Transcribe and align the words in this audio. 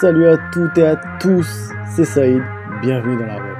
Salut 0.00 0.26
à 0.26 0.38
toutes 0.50 0.78
et 0.78 0.86
à 0.86 0.96
tous, 1.20 1.68
c'est 1.94 2.06
Saïd, 2.06 2.42
bienvenue 2.80 3.18
dans 3.18 3.26
la 3.26 3.36
web. 3.36 3.56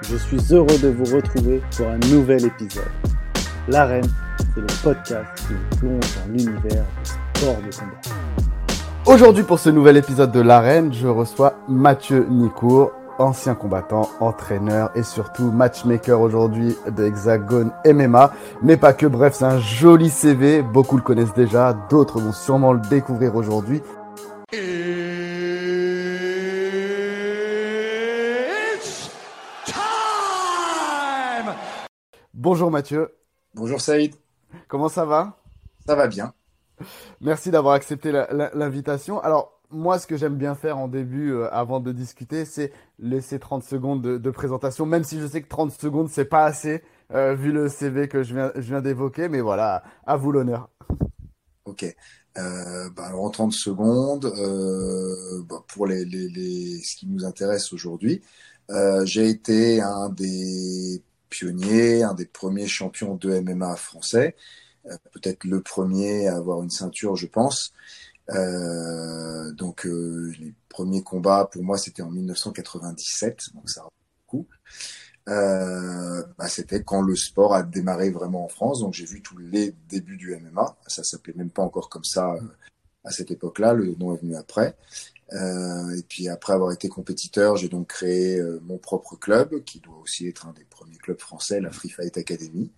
Je 0.00 0.16
suis 0.16 0.40
heureux 0.50 0.78
de 0.78 0.88
vous 0.88 1.14
retrouver 1.14 1.60
pour 1.76 1.88
un 1.88 1.98
nouvel 1.98 2.46
épisode. 2.46 2.84
L'arène, 3.68 4.08
c'est 4.38 4.60
le 4.60 4.66
podcast 4.82 5.28
qui 5.36 5.52
vous 5.52 5.76
plonge 5.78 6.16
dans 6.16 6.32
l'univers 6.32 6.84
du 7.04 7.40
sport 7.40 7.58
de 7.58 7.76
combat. 7.76 8.13
Aujourd'hui 9.06 9.42
pour 9.42 9.58
ce 9.58 9.68
nouvel 9.68 9.98
épisode 9.98 10.32
de 10.32 10.40
l'arène, 10.40 10.90
je 10.94 11.06
reçois 11.06 11.52
Mathieu 11.68 12.26
Nicourt, 12.30 12.90
ancien 13.18 13.54
combattant, 13.54 14.08
entraîneur 14.18 14.90
et 14.94 15.02
surtout 15.02 15.50
matchmaker 15.50 16.22
aujourd'hui 16.22 16.74
de 16.90 17.04
Hexagone 17.04 17.70
MMA. 17.84 18.32
Mais 18.62 18.78
pas 18.78 18.94
que, 18.94 19.04
bref, 19.06 19.34
c'est 19.34 19.44
un 19.44 19.60
joli 19.60 20.08
CV, 20.08 20.62
beaucoup 20.62 20.96
le 20.96 21.02
connaissent 21.02 21.34
déjà, 21.34 21.74
d'autres 21.90 22.18
vont 22.18 22.32
sûrement 22.32 22.72
le 22.72 22.80
découvrir 22.88 23.36
aujourd'hui. 23.36 23.82
Bonjour 32.32 32.70
Mathieu. 32.70 33.14
Bonjour 33.54 33.82
Saïd. 33.82 34.14
Comment 34.66 34.88
ça 34.88 35.04
va? 35.04 35.36
Ça 35.86 35.94
va 35.94 36.08
bien. 36.08 36.32
Merci 37.20 37.50
d'avoir 37.50 37.74
accepté 37.74 38.12
l'invitation. 38.12 39.20
Alors, 39.20 39.54
moi, 39.70 39.98
ce 39.98 40.06
que 40.06 40.16
j'aime 40.16 40.36
bien 40.36 40.54
faire 40.54 40.78
en 40.78 40.88
début, 40.88 41.32
euh, 41.32 41.52
avant 41.52 41.80
de 41.80 41.92
discuter, 41.92 42.44
c'est 42.44 42.72
laisser 42.98 43.38
30 43.38 43.64
secondes 43.64 44.02
de, 44.02 44.30
présentation, 44.30 44.86
même 44.86 45.04
si 45.04 45.20
je 45.20 45.26
sais 45.26 45.42
que 45.42 45.48
30 45.48 45.72
secondes, 45.72 46.08
c'est 46.08 46.24
pas 46.24 46.44
assez, 46.44 46.82
euh, 47.12 47.34
vu 47.34 47.52
le 47.52 47.68
CV 47.68 48.08
que 48.08 48.22
je 48.22 48.34
viens, 48.56 48.80
d'évoquer, 48.80 49.28
mais 49.28 49.40
voilà, 49.40 49.82
à 50.06 50.16
vous 50.16 50.32
l'honneur. 50.32 50.68
Ok. 51.64 51.84
Euh, 52.36 52.90
bah, 52.90 53.06
alors 53.06 53.24
en 53.24 53.30
30 53.30 53.52
secondes, 53.52 54.32
bah, 55.48 55.64
pour 55.68 55.86
ce 55.88 56.96
qui 56.96 57.06
nous 57.06 57.24
intéresse 57.24 57.72
aujourd'hui, 57.72 58.22
j'ai 59.04 59.28
été 59.28 59.80
un 59.80 60.08
des 60.08 61.02
pionniers, 61.30 62.02
un 62.02 62.14
des 62.14 62.26
premiers 62.26 62.66
champions 62.66 63.16
de 63.16 63.40
MMA 63.40 63.76
français. 63.76 64.36
Euh, 64.86 64.96
peut-être 65.12 65.44
le 65.44 65.62
premier 65.62 66.28
à 66.28 66.36
avoir 66.36 66.62
une 66.62 66.70
ceinture, 66.70 67.16
je 67.16 67.26
pense. 67.26 67.72
Euh, 68.30 69.52
donc 69.52 69.86
euh, 69.86 70.32
les 70.40 70.54
premiers 70.70 71.02
combats 71.02 71.46
pour 71.52 71.62
moi 71.62 71.76
c'était 71.76 72.02
en 72.02 72.10
1997, 72.10 73.50
donc 73.54 73.68
ça 73.68 73.86
beaucoup. 74.26 74.46
Euh, 75.28 76.22
bah, 76.38 76.48
c'était 76.48 76.82
quand 76.82 77.02
le 77.02 77.16
sport 77.16 77.54
a 77.54 77.62
démarré 77.62 78.10
vraiment 78.10 78.44
en 78.44 78.48
France. 78.48 78.80
Donc 78.80 78.94
j'ai 78.94 79.04
vu 79.06 79.22
tous 79.22 79.38
les 79.38 79.74
débuts 79.88 80.16
du 80.16 80.36
MMA. 80.36 80.76
Ça 80.86 81.04
s'appelait 81.04 81.34
même 81.36 81.50
pas 81.50 81.62
encore 81.62 81.88
comme 81.88 82.04
ça 82.04 82.36
à 83.04 83.10
cette 83.10 83.30
époque-là. 83.30 83.74
Le 83.74 83.94
nom 83.94 84.14
est 84.14 84.20
venu 84.20 84.36
après. 84.36 84.76
Euh, 85.32 85.96
et 85.96 86.02
puis 86.02 86.28
après 86.28 86.52
avoir 86.52 86.72
été 86.72 86.88
compétiteur, 86.88 87.56
j'ai 87.56 87.68
donc 87.68 87.88
créé 87.88 88.42
mon 88.62 88.78
propre 88.78 89.16
club, 89.16 89.64
qui 89.64 89.80
doit 89.80 89.98
aussi 90.02 90.28
être 90.28 90.46
un 90.46 90.52
des 90.52 90.64
premiers 90.64 90.98
clubs 90.98 91.20
français, 91.20 91.60
la 91.60 91.70
Free 91.70 91.90
Fight 91.90 92.16
Academy. 92.18 92.70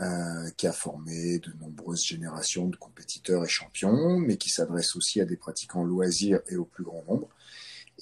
Euh, 0.00 0.48
qui 0.56 0.66
a 0.66 0.72
formé 0.72 1.40
de 1.40 1.52
nombreuses 1.60 2.06
générations 2.06 2.68
de 2.68 2.76
compétiteurs 2.76 3.44
et 3.44 3.48
champions, 3.48 4.18
mais 4.18 4.38
qui 4.38 4.48
s'adresse 4.48 4.96
aussi 4.96 5.20
à 5.20 5.26
des 5.26 5.36
pratiquants 5.36 5.84
loisirs 5.84 6.40
et 6.48 6.56
au 6.56 6.64
plus 6.64 6.84
grand 6.84 7.04
nombre. 7.06 7.28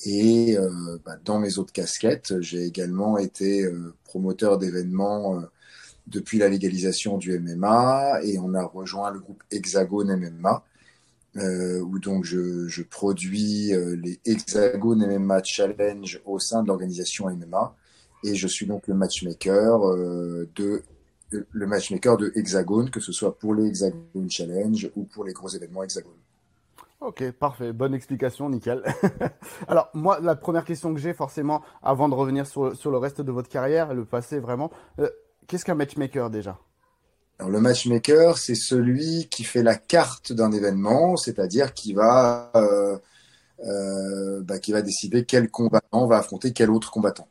Et 0.05 0.57
euh, 0.57 0.99
bah, 1.05 1.17
dans 1.25 1.41
mes 1.41 1.59
autres 1.59 1.73
casquettes, 1.73 2.41
j'ai 2.41 2.65
également 2.65 3.19
été 3.19 3.65
euh, 3.65 3.95
promoteur 4.05 4.59
d'événements 4.59 5.43
depuis 6.07 6.39
la 6.39 6.49
légalisation 6.49 7.19
du 7.19 7.37
MMA 7.37 8.21
et 8.23 8.39
on 8.39 8.55
a 8.55 8.63
rejoint 8.63 9.11
le 9.11 9.19
groupe 9.19 9.43
Hexagone 9.51 10.15
MMA, 10.15 10.65
où 11.83 11.99
donc 11.99 12.25
je, 12.25 12.83
produis 12.83 13.73
les 13.73 14.21
Hexagone 14.25 15.05
MMA 15.19 15.43
Challenge 15.43 16.21
au 16.25 16.39
sein 16.39 16.63
de 16.63 16.69
l'organisation 16.69 17.29
MMA 17.29 17.75
et 18.23 18.37
je 18.37 18.47
suis 18.47 18.67
donc 18.67 18.87
le 18.87 18.95
matchmaker 18.95 19.81
de 20.55 20.85
le 21.31 21.67
matchmaker 21.67 22.17
de 22.17 22.33
Hexagone, 22.35 22.91
que 22.91 23.01
ce 23.01 23.13
soit 23.13 23.39
pour 23.39 23.55
les 23.55 23.67
Hexagone 23.67 24.31
Challenge 24.31 24.91
ou 24.97 25.05
pour 25.05 25.25
les 25.25 25.33
gros 25.33 25.49
événements 25.49 25.83
Hexagone. 25.83 26.13
Ok, 27.01 27.31
parfait, 27.31 27.73
bonne 27.73 27.95
explication, 27.95 28.51
nickel. 28.51 28.83
Alors 29.69 29.89
moi, 29.95 30.19
la 30.21 30.35
première 30.35 30.65
question 30.65 30.93
que 30.93 31.01
j'ai 31.01 31.15
forcément, 31.15 31.63
avant 31.81 32.09
de 32.09 32.15
revenir 32.15 32.45
sur, 32.45 32.75
sur, 32.77 32.91
le 32.91 32.99
reste 32.99 33.21
de 33.21 33.31
votre 33.31 33.49
carrière, 33.49 33.95
le 33.95 34.05
passé 34.05 34.41
vraiment, 34.41 34.73
euh, 34.99 35.09
qu'est-ce 35.47 35.65
qu'un 35.65 35.77
matchmaker 35.77 36.29
déjà? 36.29 36.59
Alors 37.39 37.53
le 37.53 37.61
matchmaker, 37.61 38.37
c'est 38.37 38.57
celui 38.57 39.29
qui 39.29 39.45
fait 39.45 39.63
la 39.63 39.77
carte 39.77 40.33
d'un 40.33 40.51
événement, 40.51 41.17
c'est-à-dire 41.17 41.73
qui 41.73 41.93
va, 41.93 42.51
euh, 42.57 42.99
euh, 43.61 44.43
bah, 44.43 44.59
qui 44.59 44.73
va 44.73 44.83
décider 44.83 45.25
quel 45.25 45.51
combattant 45.51 46.07
va 46.09 46.19
affronter 46.19 46.53
quel 46.53 46.69
autre 46.69 46.91
combattant. 46.91 47.29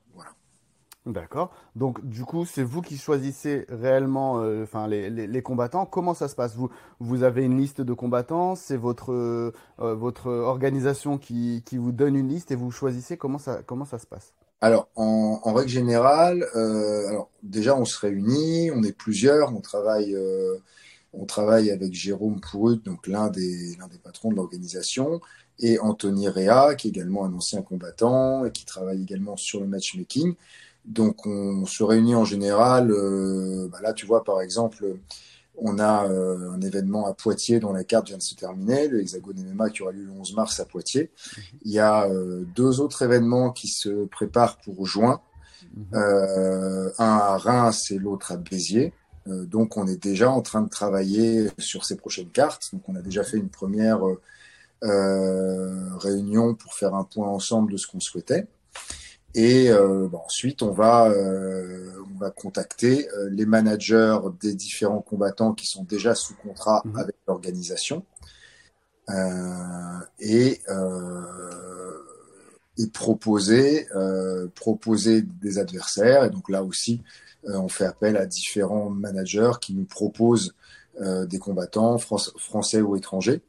D'accord. 1.08 1.52
Donc, 1.76 2.06
du 2.06 2.26
coup, 2.26 2.46
c'est 2.46 2.64
vous 2.64 2.82
qui 2.82 2.98
choisissez 2.98 3.66
réellement 3.70 4.42
euh, 4.42 4.64
enfin, 4.64 4.88
les, 4.88 5.10
les, 5.10 5.42
combattants. 5.42 5.86
Comment 5.86 6.14
ça 6.14 6.28
se 6.28 6.36
passe? 6.36 6.56
Vous, 6.56 6.70
vous 7.00 7.24
avez 7.24 7.46
une 7.46 7.58
liste 7.58 7.80
de 7.80 7.94
combattants, 7.94 8.56
c'est 8.56 8.76
votre, 8.76 9.14
euh, 9.14 9.54
votre 9.80 10.28
organisation 10.30 11.18
qui, 11.18 11.64
qui 11.66 11.78
vous 11.78 11.94
donne 11.94 12.18
une 12.18 12.28
liste 12.28 12.52
et 12.52 12.56
vous 12.56 12.72
choisissez 12.72 13.16
comment 13.16 13.38
ça, 13.38 13.62
comment 13.66 13.86
ça 13.86 14.00
se 14.00 14.06
passe? 14.06 14.34
Alors, 14.60 14.90
en, 14.96 15.54
règle 15.54 15.70
générale, 15.70 16.46
euh, 16.56 17.08
alors, 17.08 17.30
déjà, 17.44 17.78
on 17.78 17.86
se 17.86 18.00
réunit, 18.00 18.72
on 18.72 18.82
est 18.82 18.92
plusieurs, 18.92 19.56
on 19.56 19.62
travaille, 19.62 20.16
euh, 20.16 20.58
on 21.14 21.26
travaille 21.26 21.70
avec 21.70 21.94
Jérôme 21.94 22.42
Pourut, 22.42 22.78
donc 22.84 23.06
l'un 23.06 23.30
des, 23.30 23.76
l'un 23.80 23.88
des 23.88 24.00
patrons 24.00 24.32
de 24.32 24.36
l'organisation, 24.36 25.22
et 25.60 25.80
Anthony 25.80 26.28
Rea, 26.28 26.76
qui 26.76 26.88
est 26.88 26.90
également 26.90 27.26
un 27.26 27.34
ancien 27.34 27.62
combattant 27.62 28.46
et 28.46 28.52
qui 28.52 28.66
travaille 28.66 29.02
également 29.02 29.38
sur 29.38 29.60
le 29.60 29.68
matchmaking. 29.68 30.34
Donc 30.88 31.26
on 31.26 31.66
se 31.66 31.84
réunit 31.84 32.16
en 32.16 32.24
général. 32.24 32.92
Euh, 32.92 33.68
bah 33.70 33.80
là, 33.82 33.94
tu 33.94 34.06
vois, 34.06 34.24
par 34.24 34.42
exemple, 34.42 34.86
on 35.58 35.80
a 35.80 36.08
euh, 36.08 36.52
un 36.52 36.62
événement 36.62 37.08
à 37.08 37.14
Poitiers 37.14 37.60
dont 37.60 37.74
la 37.74 37.84
carte 37.84 38.08
vient 38.08 38.18
de 38.18 38.24
se 38.24 38.36
terminer, 38.36 38.88
le 38.88 39.02
Hexagone 39.02 39.44
MMA 39.54 39.70
qui 39.70 39.84
aura 39.84 39.92
lieu 39.92 40.06
le 40.06 40.12
11 40.12 40.36
mars 40.36 40.60
à 40.62 40.66
Poitiers. 40.66 41.12
Il 41.64 41.72
y 41.72 41.80
a 41.80 42.08
euh, 42.08 42.46
deux 42.56 42.80
autres 42.80 43.02
événements 43.02 43.52
qui 43.52 43.68
se 43.68 44.06
préparent 44.06 44.58
pour 44.58 44.86
juin. 44.86 45.22
un 45.94 46.92
à 46.98 47.38
Reims 47.38 47.92
et 47.92 48.00
l'autre 48.00 48.32
à 48.32 48.38
Béziers. 48.38 48.94
donc 49.28 49.78
on 49.78 49.86
est 49.86 50.02
déjà 50.02 50.32
en 50.32 50.42
train 50.42 50.62
de 50.62 50.70
travailler 50.70 51.50
sur 51.60 51.84
ces 51.86 51.98
prochaines 51.98 52.30
cartes. 52.30 52.70
Donc 52.72 52.88
on 52.88 52.96
a 52.96 53.02
déjà 53.02 53.24
fait 53.24 53.38
une 53.38 53.50
première 53.50 54.00
réunion 54.82 56.56
pour 56.56 56.74
faire 56.74 56.96
un 56.96 57.04
point 57.04 57.28
ensemble 57.28 57.74
de 57.74 57.78
ce 57.78 57.88
qu'on 57.88 58.00
souhaitait. 58.00 58.48
Et 59.38 59.70
euh, 59.70 60.10
ensuite, 60.14 60.64
on 60.64 60.72
va, 60.72 61.12
euh, 61.12 61.92
on 62.12 62.18
va 62.18 62.32
contacter 62.32 63.08
euh, 63.10 63.30
les 63.30 63.46
managers 63.46 64.18
des 64.42 64.56
différents 64.56 65.02
combattants 65.02 65.54
qui 65.54 65.68
sont 65.68 65.84
déjà 65.84 66.16
sous 66.16 66.34
contrat 66.34 66.82
mhm. 66.86 66.98
avec 66.98 67.16
l'organisation 67.28 68.04
et, 70.20 70.60
et 72.78 72.88
proposer, 72.92 73.88
proposer 74.54 75.22
des 75.22 75.60
adversaires. 75.60 76.26
Et 76.26 76.30
donc 76.30 76.50
là 76.50 76.62
aussi, 76.62 77.04
on 77.46 77.70
fait 77.70 77.86
appel 77.86 78.18
à 78.18 78.26
différents 78.26 78.90
managers 78.90 79.54
qui 79.62 79.74
nous 79.76 79.86
proposent 79.86 80.56
des 81.00 81.40
combattants 81.40 81.98
français 82.00 82.82
ou 82.82 82.98
étrangers. 82.98 83.42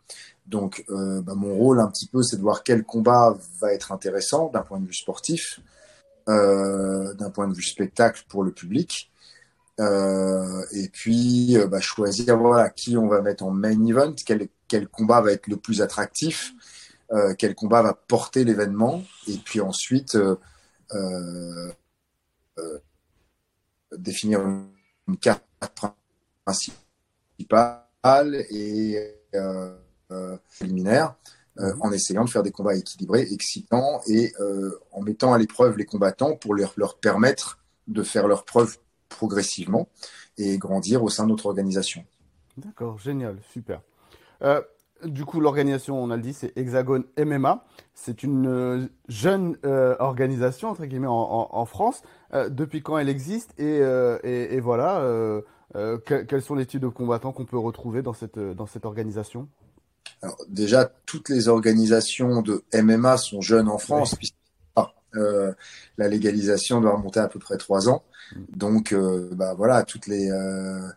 Donc, 0.47 0.85
bah, 0.89 1.35
mon 1.35 1.57
rôle 1.57 1.81
un 1.81 1.89
petit 1.89 2.07
peu, 2.07 2.23
c'est 2.23 2.37
de 2.37 2.43
voir 2.43 2.63
quel 2.63 2.85
combat 2.85 3.37
va 3.59 3.73
être 3.73 3.91
intéressant 3.91 4.51
d'un 4.51 4.63
point 4.63 4.79
de 4.79 4.87
vue 4.87 4.95
sportif, 4.95 5.59
euh, 5.59 5.78
d'un 6.29 7.31
point 7.31 7.49
de 7.49 7.55
vue 7.55 7.63
spectacle 7.63 8.25
pour 8.29 8.45
le 8.45 8.53
public. 8.53 9.11
Euh, 9.81 10.65
et 10.73 10.89
puis 10.89 11.57
euh, 11.57 11.69
bah, 11.69 11.81
choisir 11.81 12.37
voilà 12.37 12.69
qui 12.69 12.97
on 12.97 13.07
va 13.07 13.23
mettre 13.23 13.45
en 13.45 13.53
main 13.53 13.87
event, 13.87 14.13
quel, 14.27 14.49
quel 14.67 14.89
combat 14.89 15.21
va 15.21 15.31
être 15.31 15.47
le 15.47 15.57
plus 15.57 15.83
attractif, 15.83 16.53
euh, 17.13 17.33
quel 17.39 17.55
combat 17.55 17.83
va 17.83 17.95
porter 17.95 18.43
l'événement, 18.43 19.05
et 19.29 19.37
puis 19.37 19.61
ensuite 19.61 20.17
euh, 20.17 20.37
définir 23.97 24.41
une 24.41 25.17
carte 25.21 25.45
principale 26.45 27.85
et 28.51 29.15
préliminaire 30.49 31.15
euh, 31.61 31.73
en 31.81 31.91
essayant 31.91 32.25
de 32.25 32.31
faire 32.31 32.45
des 32.45 32.53
combats 32.53 32.77
équilibrés, 32.77 33.27
excitants 33.33 34.01
et 34.07 34.33
euh, 34.39 34.79
en 34.93 35.03
mettant 35.03 35.33
à 35.33 35.39
l'épreuve 35.39 35.77
les 35.77 35.87
combattants 35.87 36.37
pour 36.37 36.55
leur, 36.55 36.73
leur 36.77 36.99
permettre 36.99 37.59
de 37.89 38.05
faire 38.05 38.29
leurs 38.29 38.45
preuves 38.45 38.79
progressivement 39.09 39.89
et 40.37 40.57
grandir 40.57 41.03
au 41.03 41.09
sein 41.09 41.25
de 41.25 41.31
notre 41.31 41.47
organisation. 41.47 42.05
D'accord, 42.59 42.99
génial, 42.99 43.39
super. 43.51 43.81
Euh, 44.43 44.63
du 45.05 45.25
coup, 45.25 45.41
l'organisation, 45.41 46.01
on 46.01 46.11
a 46.11 46.17
le 46.17 46.23
dit, 46.23 46.33
c'est 46.33 46.57
Hexagone 46.57 47.05
MMA. 47.19 47.65
C'est 47.95 48.23
une 48.23 48.89
jeune 49.09 49.57
organisation, 49.99 50.71
entre 50.71 50.85
guillemets, 50.87 51.07
en, 51.09 51.65
France. 51.67 52.03
depuis 52.33 52.83
quand 52.83 52.99
elle 52.99 53.09
existe 53.09 53.55
et, 53.61 53.79
et, 53.79 54.59
voilà, 54.59 55.41
quels 56.05 56.43
sont 56.43 56.57
les 56.57 56.67
types 56.67 56.81
de 56.81 56.89
combattants 56.89 57.31
qu'on 57.31 57.45
peut 57.45 57.59
retrouver 57.59 58.03
dans 58.03 58.13
cette, 58.13 58.41
dans 58.41 58.67
cette 58.67 58.85
organisation? 58.85 59.49
Alors, 60.23 60.37
déjà, 60.49 60.91
toutes 61.07 61.29
les 61.29 61.49
organisations 61.49 62.43
de 62.43 62.65
MMA 62.75 63.17
sont 63.17 63.41
jeunes 63.41 63.69
en 63.69 63.79
France, 63.79 64.15
puisque 64.15 64.35
euh, 65.15 65.53
la 65.97 66.09
légalisation 66.09 66.81
doit 66.81 66.95
remonter 66.95 67.21
à 67.21 67.29
peu 67.29 67.39
près 67.39 67.57
trois 67.57 67.89
ans. 67.89 68.03
Mm. 68.33 68.57
Donc, 68.57 68.93
euh, 68.93 69.31
bah 69.33 69.55
voilà, 69.55 69.83
toutes 69.85 70.07
les 70.07 70.31
euh, 70.31 70.89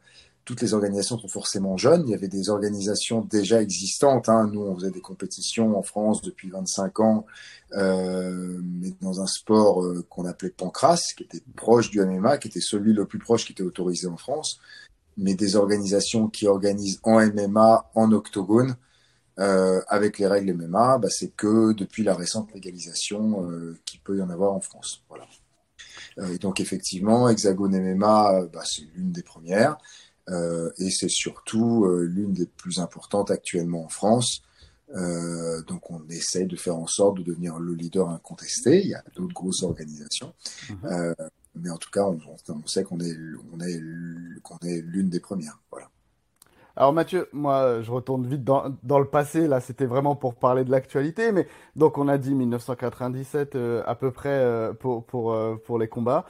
toutes 0.52 0.62
les 0.62 0.74
organisations 0.74 1.18
sont 1.18 1.28
forcément 1.28 1.78
jeunes. 1.78 2.04
Il 2.08 2.12
y 2.12 2.14
avait 2.14 2.28
des 2.28 2.50
organisations 2.50 3.22
déjà 3.22 3.62
existantes. 3.62 4.28
Hein. 4.28 4.50
Nous, 4.52 4.62
on 4.62 4.76
faisait 4.76 4.92
des 4.92 5.02
compétitions 5.02 5.78
en 5.78 5.84
France 5.84 6.22
depuis 6.22 6.50
25 6.50 7.00
ans, 7.00 7.26
euh, 7.74 8.60
mais 8.62 8.94
dans 9.02 9.22
un 9.22 9.28
sport 9.28 9.84
euh, 9.84 10.06
qu'on 10.10 10.26
appelait 10.26 10.50
Pancras, 10.50 11.14
qui 11.16 11.24
était 11.24 11.44
proche 11.56 11.90
du 11.90 12.04
MMA, 12.04 12.38
qui 12.38 12.48
était 12.48 12.60
celui 12.60 12.94
le 12.94 13.06
plus 13.06 13.20
proche 13.20 13.46
qui 13.46 13.54
était 13.54 13.64
autorisé 13.64 14.08
en 14.08 14.18
France. 14.18 14.60
Mais 15.18 15.36
des 15.36 15.56
organisations 15.56 16.28
qui 16.28 16.48
organisent 16.48 17.00
en 17.04 17.20
MMA, 17.20 17.92
en 17.94 18.12
octogone, 18.12 18.76
euh, 19.42 19.82
avec 19.88 20.20
les 20.20 20.28
règles 20.28 20.54
MMA, 20.54 21.00
bah, 21.00 21.08
c'est 21.10 21.30
que 21.30 21.74
depuis 21.74 22.04
la 22.04 22.14
récente 22.14 22.54
légalisation 22.54 23.44
euh, 23.50 23.80
qu'il 23.86 24.00
peut 24.00 24.18
y 24.18 24.22
en 24.22 24.30
avoir 24.30 24.54
en 24.54 24.62
France. 24.62 25.04
Voilà. 25.10 25.26
Euh, 26.20 26.36
et 26.36 26.38
donc 26.38 26.60
effectivement, 26.60 27.28
Hexagone 27.28 27.76
MMA, 27.76 28.46
bah, 28.54 28.62
c'est 28.66 28.84
l'une 28.94 29.12
des 29.12 29.24
premières 29.24 29.78
et 30.78 30.90
c'est 30.92 31.10
surtout 31.10 31.86
l'une 31.86 32.32
des 32.32 32.46
plus 32.46 32.80
importantes 32.80 33.32
actuellement 33.32 33.84
en 33.84 33.90
France. 33.90 34.44
donc 35.68 35.92
on 35.92 36.08
essaie 36.08 36.46
de 36.46 36.56
faire 36.56 36.78
en 36.78 36.88
sorte 36.88 37.18
de 37.18 37.24
devenir 37.24 37.60
le 37.60 37.74
leader 37.74 38.10
incontesté. 38.10 38.82
Il 38.82 38.88
y 38.88 38.94
a 38.94 39.04
d'autres 39.14 39.34
grosses 39.34 39.64
organisations. 39.64 40.34
Mhm. 40.70 41.16
mais 41.56 41.70
en 41.70 41.78
tout 41.78 41.90
cas, 41.90 42.06
on, 42.06 42.18
on 42.48 42.68
sait 42.68 42.86
qu'on 42.86 43.00
est, 43.02 43.18
on 43.52 43.60
est, 43.60 43.82
qu'on 44.42 44.60
est 44.60 44.82
l'une 44.82 45.10
des 45.10 45.20
premières. 45.20 45.60
Voilà. 45.70 45.90
Alors 46.82 46.94
Mathieu, 46.94 47.30
moi 47.32 47.84
je 47.84 47.92
retourne 47.92 48.26
vite 48.26 48.44
dans, 48.44 48.98
le 48.98 49.06
passé, 49.06 49.48
là 49.48 49.60
c'était 49.60 49.86
vraiment 49.86 50.16
pour 50.16 50.34
parler 50.34 50.64
de 50.64 50.72
l'actualité, 50.72 51.32
mais 51.32 51.46
donc 51.76 52.00
on 52.00 52.08
a 52.08 52.18
dit 52.18 52.34
1997 52.34 53.54
euh, 53.54 53.84
à 53.86 53.94
peu 53.94 54.10
près 54.10 54.30
euh, 54.30 54.74
pour, 54.74 55.06
pour, 55.06 55.32
euh, 55.32 55.62
pour 55.64 55.78
les 55.78 55.88
combats. 55.88 56.26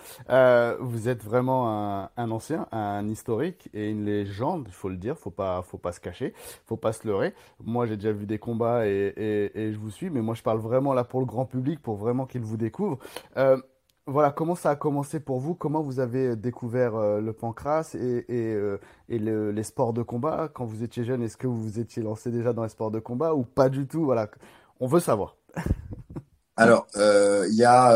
vous 0.82 1.08
êtes 1.08 1.24
vraiment 1.24 2.10
un, 2.18 2.32
ancien, 2.32 2.68
un 2.74 3.08
historique 3.08 3.70
et 3.74 3.92
une 3.92 4.04
légende, 4.04 4.66
il 4.68 4.74
faut 4.74 4.90
le 4.90 4.98
dire, 4.98 5.18
faut 5.18 5.32
pas, 5.32 5.62
faut 5.62 5.78
pas 5.78 5.94
se 5.94 6.02
cacher, 6.02 6.34
faut 6.66 6.76
pas 6.76 6.92
se 6.92 7.08
leurrer. 7.08 7.34
Moi 7.64 7.86
j'ai 7.86 7.96
déjà 7.96 8.12
vu 8.12 8.26
des 8.26 8.38
combats 8.38 8.86
et, 8.86 9.14
et, 9.16 9.58
et, 9.58 9.72
je 9.72 9.78
vous 9.78 9.90
suis, 9.90 10.10
mais 10.10 10.20
moi 10.20 10.36
je 10.36 10.44
parle 10.44 10.60
vraiment 10.60 10.94
là 10.94 11.06
pour 11.06 11.22
le 11.22 11.26
grand 11.26 11.46
public, 11.46 11.82
pour 11.82 11.96
vraiment 11.96 12.26
qu'il 12.26 12.42
vous 12.42 12.58
découvre. 12.58 13.00
Voilà, 14.08 14.32
comment 14.32 14.56
ça 14.56 14.72
a 14.72 14.76
commencé 14.76 15.20
pour 15.20 15.40
vous? 15.40 15.54
Comment 15.54 15.84
vous 15.84 16.00
avez 16.00 16.30
euh, 16.30 16.36
découvert 16.36 16.96
euh, 16.96 17.22
le 17.22 17.34
pancras 17.34 17.94
et, 17.94 18.26
et, 18.30 18.54
euh, 18.54 18.80
et 19.10 19.20
les 19.20 19.64
sports 19.64 19.94
de 19.94 20.02
combat? 20.02 20.50
Quand 20.54 20.66
vous 20.66 20.84
étiez 20.84 21.04
jeune 21.04 21.22
Est-ce 21.22 21.38
que 21.38 21.48
vous 21.48 21.62
vous 21.62 21.80
étiez 21.80 22.02
lancé 22.02 22.32
déjà 22.32 22.52
dans 22.52 22.64
les 22.64 22.70
sports 22.70 22.92
de 22.92 23.00
combat 23.00 23.36
ou 23.36 23.44
pas 23.44 23.70
du 23.70 23.86
tout? 23.88 24.04
Voilà, 24.06 24.30
on 24.80 24.88
veut 24.88 25.00
savoir. 25.00 25.38
alors, 26.56 26.88
il 26.96 27.56
y 27.56 27.64
a 27.64 27.90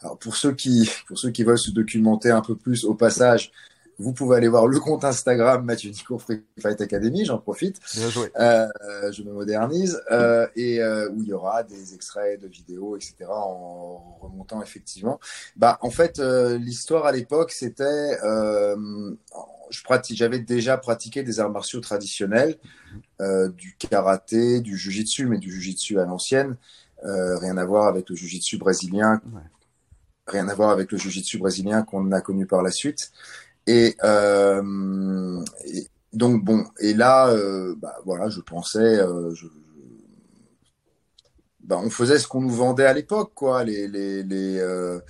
alors 0.00 0.18
pour 0.18 0.36
ceux 0.36 0.52
qui 0.52 0.90
pour 1.06 1.18
ceux 1.18 1.30
qui 1.30 1.42
veulent 1.44 1.58
se 1.58 1.70
documenter 1.70 2.30
un 2.30 2.42
peu 2.42 2.54
plus 2.54 2.84
au 2.84 2.94
passage, 2.94 3.50
vous 3.98 4.12
pouvez 4.12 4.36
aller 4.36 4.48
voir 4.48 4.66
le 4.66 4.78
compte 4.80 5.04
Instagram 5.04 5.64
Mathieu 5.64 5.90
Nicourt 5.90 6.22
Free 6.22 6.42
Fight 6.60 6.80
Academy, 6.80 7.24
j'en 7.24 7.38
profite. 7.38 7.78
Euh, 8.38 8.68
je 9.12 9.22
me 9.22 9.32
modernise. 9.32 10.00
Euh, 10.10 10.46
et 10.56 10.80
euh, 10.80 11.10
où 11.10 11.22
il 11.22 11.28
y 11.28 11.32
aura 11.32 11.62
des 11.62 11.94
extraits 11.94 12.40
de 12.40 12.48
vidéos, 12.48 12.96
etc. 12.96 13.26
en 13.28 14.18
remontant 14.20 14.62
effectivement. 14.62 15.20
Bah, 15.56 15.78
en 15.82 15.90
fait, 15.90 16.18
euh, 16.18 16.58
l'histoire 16.58 17.06
à 17.06 17.12
l'époque, 17.12 17.52
c'était... 17.52 18.18
Euh, 18.24 19.14
je 19.70 19.82
pratique, 19.82 20.18
j'avais 20.18 20.38
déjà 20.38 20.76
pratiqué 20.76 21.22
des 21.22 21.40
arts 21.40 21.50
martiaux 21.50 21.80
traditionnels, 21.80 22.58
du 23.56 23.74
karaté, 23.78 24.60
du 24.60 24.76
jujitsu, 24.76 25.26
mais 25.26 25.38
du 25.38 25.50
jujitsu 25.50 25.98
à 25.98 26.04
l'ancienne. 26.04 26.56
rien 27.02 27.56
à 27.56 27.64
voir 27.64 27.86
avec 27.86 28.10
le 28.10 28.14
jujitsu 28.14 28.58
brésilien. 28.58 29.22
Rien 30.26 30.46
à 30.48 30.54
voir 30.54 30.70
avec 30.70 30.92
le 30.92 30.98
jujitsu 30.98 31.38
brésilien 31.38 31.82
qu'on 31.82 32.12
a 32.12 32.20
connu 32.20 32.46
par 32.46 32.62
la 32.62 32.70
suite. 32.70 33.12
Euh, 33.68 35.44
et, 35.66 35.86
donc 36.12 36.44
bon, 36.44 36.64
et 36.80 36.94
là, 36.94 37.28
euh, 37.28 37.74
bah, 37.78 37.94
voilà, 38.04 38.28
je 38.28 38.40
pensais, 38.40 38.98
euh, 38.98 39.34
je, 39.34 39.46
bah, 41.60 41.78
on 41.82 41.90
faisait 41.90 42.18
ce 42.18 42.26
qu'on 42.26 42.42
nous 42.42 42.50
vendait 42.50 42.84
à 42.84 42.92
l'époque, 42.92 43.32
quoi, 43.34 43.64
les 43.64 43.88
les 43.88 44.22
les, 44.22 44.58
euh, 44.58 45.00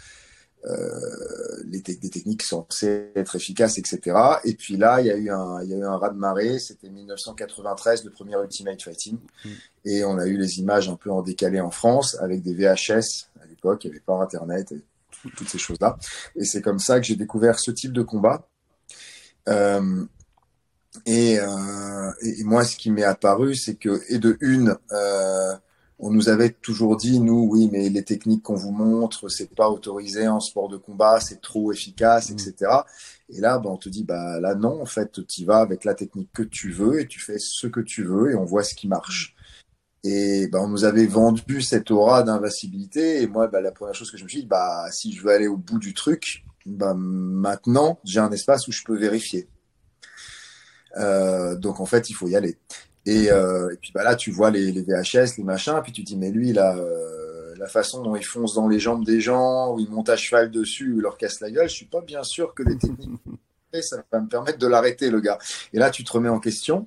les 1.65 1.81
des 1.81 2.11
techniques 2.11 2.43
censées 2.43 3.11
être 3.17 3.35
efficaces, 3.35 3.79
etc. 3.79 4.17
Et 4.45 4.55
puis 4.55 4.77
là, 4.77 5.01
il 5.01 5.07
y 5.07 5.11
a 5.11 5.17
eu 5.17 5.31
un 5.31 5.61
il 5.63 5.71
y 5.71 5.75
a 5.75 5.79
eu 5.79 5.85
un 5.85 5.97
raz 5.97 6.11
de 6.11 6.19
marée. 6.19 6.61
C'était 6.61 6.89
1993, 6.89 8.05
le 8.05 8.11
premier 8.11 8.37
Ultimate 8.41 8.81
Fighting, 8.81 9.19
mm. 9.45 9.49
et 9.87 10.05
on 10.05 10.19
a 10.19 10.27
eu 10.27 10.37
les 10.37 10.61
images 10.61 10.89
un 10.89 10.97
peu 10.97 11.11
en 11.11 11.23
décalé 11.23 11.61
en 11.61 11.71
France 11.71 12.17
avec 12.21 12.43
des 12.43 12.55
VHS 12.55 13.29
à 13.43 13.47
l'époque, 13.47 13.85
il 13.85 13.89
n'y 13.89 13.97
avait 13.97 14.05
pas 14.05 14.15
Internet 14.15 14.73
toutes 15.31 15.49
ces 15.49 15.59
choses-là. 15.59 15.97
Et 16.37 16.45
c'est 16.45 16.63
comme 16.63 16.79
ça 16.79 17.01
que 17.01 17.07
j'ai 17.07 17.17
découvert 17.17 17.59
ce 17.59 17.71
type 17.71 17.93
de 17.93 18.03
combat. 18.03 18.49
Euh, 19.49 20.05
et, 21.07 21.39
euh, 21.41 22.13
et, 22.23 22.45
moi, 22.45 22.65
ce 22.65 22.77
qui 22.77 22.91
m'est 22.91 23.05
apparu, 23.05 23.55
c'est 23.55 23.77
que, 23.77 24.03
et 24.09 24.19
de 24.19 24.37
une, 24.41 24.77
euh, 24.93 25.55
on 25.99 26.11
nous 26.11 26.29
avait 26.29 26.51
toujours 26.51 26.97
dit, 26.97 27.21
nous, 27.21 27.49
oui, 27.51 27.69
mais 27.73 27.89
les 27.89 28.03
techniques 28.03 28.43
qu'on 28.43 28.57
vous 28.57 28.73
montre, 28.73 29.29
c'est 29.29 29.55
pas 29.55 29.71
autorisé 29.71 30.29
en 30.29 30.41
sport 30.41 30.69
de 30.69 30.77
combat, 30.77 31.21
c'est 31.21 31.41
trop 31.41 31.73
efficace, 31.73 32.31
mmh. 32.31 32.35
etc. 32.35 32.73
Et 33.31 33.41
là, 33.41 33.59
bah, 33.59 33.71
on 33.71 33.77
te 33.77 33.89
dit, 33.89 34.05
bah 34.05 34.41
là, 34.41 34.55
non, 34.55 34.83
en 34.83 34.87
fait, 34.87 35.27
tu 35.27 35.45
vas 35.45 35.59
avec 35.59 35.85
la 35.85 35.95
technique 35.95 36.31
que 36.35 36.43
tu 36.43 36.73
veux 36.73 37.01
et 37.01 37.07
tu 37.07 37.21
fais 37.21 37.39
ce 37.39 37.67
que 37.67 37.81
tu 37.81 38.05
veux 38.05 38.33
et 38.33 38.35
on 38.35 38.45
voit 38.45 38.65
ce 38.65 38.75
qui 38.75 38.89
marche. 38.89 39.35
Et 40.05 40.49
bah, 40.49 40.61
on 40.61 40.69
nous 40.69 40.85
avait 40.85 41.07
vendu 41.07 41.63
cette 41.63 41.91
aura 41.91 42.23
d'invincibilité. 42.23 43.23
Et 43.23 43.27
moi, 43.27 43.47
bah, 43.47 43.61
la 43.61 43.71
première 43.71 43.95
chose 43.95 44.11
que 44.11 44.17
je 44.19 44.25
me 44.25 44.29
suis 44.29 44.41
dit, 44.41 44.47
bah, 44.47 44.87
si 44.91 45.13
je 45.13 45.23
veux 45.23 45.31
aller 45.31 45.47
au 45.47 45.57
bout 45.57 45.79
du 45.79 45.95
truc, 45.95 46.45
bah, 46.67 46.95
maintenant, 46.97 48.01
j'ai 48.05 48.21
un 48.21 48.33
espace 48.33 48.67
où 48.69 48.73
je 48.73 48.83
peux 48.83 48.97
vérifier. 48.97 49.49
Euh, 50.97 51.57
donc 51.57 51.81
en 51.81 51.87
fait, 51.87 52.11
il 52.11 52.15
faut 52.15 52.29
y 52.29 52.37
aller. 52.37 52.59
Et, 53.07 53.31
euh, 53.31 53.71
et, 53.73 53.77
puis 53.77 53.91
bah 53.93 54.05
là, 54.05 54.15
tu 54.15 54.31
vois 54.31 54.51
les, 54.51 54.71
les 54.71 54.83
VHS, 54.83 55.37
les 55.39 55.45
machins, 55.45 55.81
puis 55.83 55.93
tu 55.93 56.03
dis 56.03 56.17
mais 56.17 56.31
lui 56.31 56.53
là, 56.53 56.77
euh, 56.77 57.55
la 57.57 57.67
façon 57.67 58.03
dont 58.03 58.15
il 58.15 58.25
fonce 58.25 58.55
dans 58.55 58.69
les 58.69 58.79
jambes 58.79 59.05
des 59.05 59.21
gens, 59.21 59.75
où 59.75 59.81
il 59.81 59.91
monte 59.91 60.09
à 60.09 60.17
cheval 60.17 60.51
dessus, 60.51 60.93
ou 60.93 60.97
il 60.99 61.03
leur 61.03 61.17
casse 61.17 61.41
la 61.41 61.51
gueule, 61.51 61.69
je 61.69 61.75
suis 61.75 61.87
pas 61.87 62.01
bien 62.01 62.23
sûr 62.23 62.55
que 62.55 62.63
les 62.63 62.79
techniques 62.79 63.21
ça 63.81 64.05
va 64.13 64.21
me 64.21 64.29
permettre 64.29 64.59
de 64.59 64.67
l'arrêter 64.67 65.11
le 65.11 65.21
gars. 65.21 65.39
Et 65.73 65.79
là, 65.79 65.91
tu 65.91 66.05
te 66.05 66.13
remets 66.13 66.29
en 66.29 66.41
question 66.41 66.87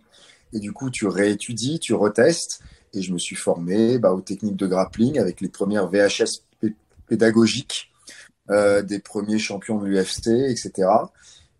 et 0.53 0.59
du 0.59 0.71
coup, 0.71 0.89
tu 0.89 1.07
réétudies, 1.07 1.79
tu 1.79 1.93
retestes. 1.93 2.61
Et 2.95 3.01
je 3.01 3.13
me 3.13 3.17
suis 3.17 3.35
formé 3.35 3.99
bah, 3.99 4.13
aux 4.13 4.21
techniques 4.21 4.55
de 4.55 4.67
grappling 4.67 5.19
avec 5.19 5.41
les 5.41 5.49
premières 5.49 5.87
VHS 5.87 6.43
pédagogiques 7.07 7.91
euh, 8.49 8.81
des 8.81 8.99
premiers 8.99 9.39
champions 9.39 9.79
de 9.79 9.85
l'UFC, 9.85 10.27
etc. 10.49 10.89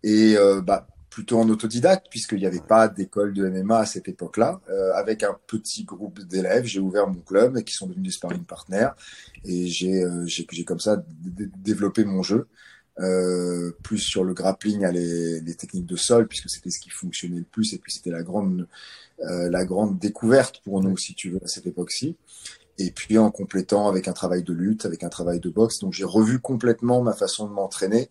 Et 0.02 0.36
euh, 0.36 0.60
bah, 0.60 0.86
plutôt 1.16 1.38
en 1.38 1.48
autodidacte, 1.48 2.08
puisqu'il 2.10 2.40
n'y 2.40 2.46
avait 2.46 2.60
pas 2.60 2.88
d'école 2.88 3.32
de 3.32 3.48
MMA 3.48 3.78
à 3.78 3.86
cette 3.86 4.06
époque-là. 4.06 4.60
Euh, 4.68 4.92
avec 4.92 5.22
un 5.22 5.34
petit 5.46 5.84
groupe 5.84 6.20
d'élèves, 6.20 6.66
j'ai 6.66 6.78
ouvert 6.78 7.06
mon 7.06 7.20
club, 7.20 7.62
qui 7.62 7.72
sont 7.72 7.86
devenus 7.86 8.04
des 8.04 8.10
sparring 8.10 8.44
partners, 8.44 8.90
et 9.46 9.66
j'ai 9.66 10.04
euh, 10.04 10.26
comme 10.66 10.78
ça 10.78 11.02
développé 11.56 12.04
mon 12.04 12.22
jeu. 12.22 12.48
Euh, 12.98 13.72
plus 13.82 13.98
sur 13.98 14.24
le 14.24 14.34
grappling, 14.34 14.86
les, 14.88 15.40
les 15.40 15.54
techniques 15.54 15.86
de 15.86 15.96
sol, 15.96 16.28
puisque 16.28 16.50
c'était 16.50 16.68
ce 16.68 16.80
qui 16.80 16.90
fonctionnait 16.90 17.38
le 17.38 17.44
plus, 17.44 17.72
et 17.72 17.78
puis 17.78 17.92
c'était 17.92 18.10
la 18.10 18.22
grande, 18.22 18.68
la 19.18 19.64
grande 19.64 19.98
découverte 19.98 20.60
pour 20.62 20.82
nous, 20.82 20.96
si 20.96 21.14
tu 21.14 21.30
veux, 21.30 21.40
à 21.42 21.48
cette 21.48 21.66
époque-ci 21.66 22.16
et 22.78 22.90
puis 22.90 23.18
en 23.18 23.30
complétant 23.30 23.88
avec 23.88 24.08
un 24.08 24.12
travail 24.12 24.42
de 24.42 24.52
lutte, 24.52 24.84
avec 24.84 25.02
un 25.02 25.08
travail 25.08 25.40
de 25.40 25.48
boxe. 25.48 25.78
Donc 25.78 25.92
j'ai 25.92 26.04
revu 26.04 26.38
complètement 26.38 27.02
ma 27.02 27.12
façon 27.12 27.46
de 27.46 27.52
m'entraîner 27.52 28.10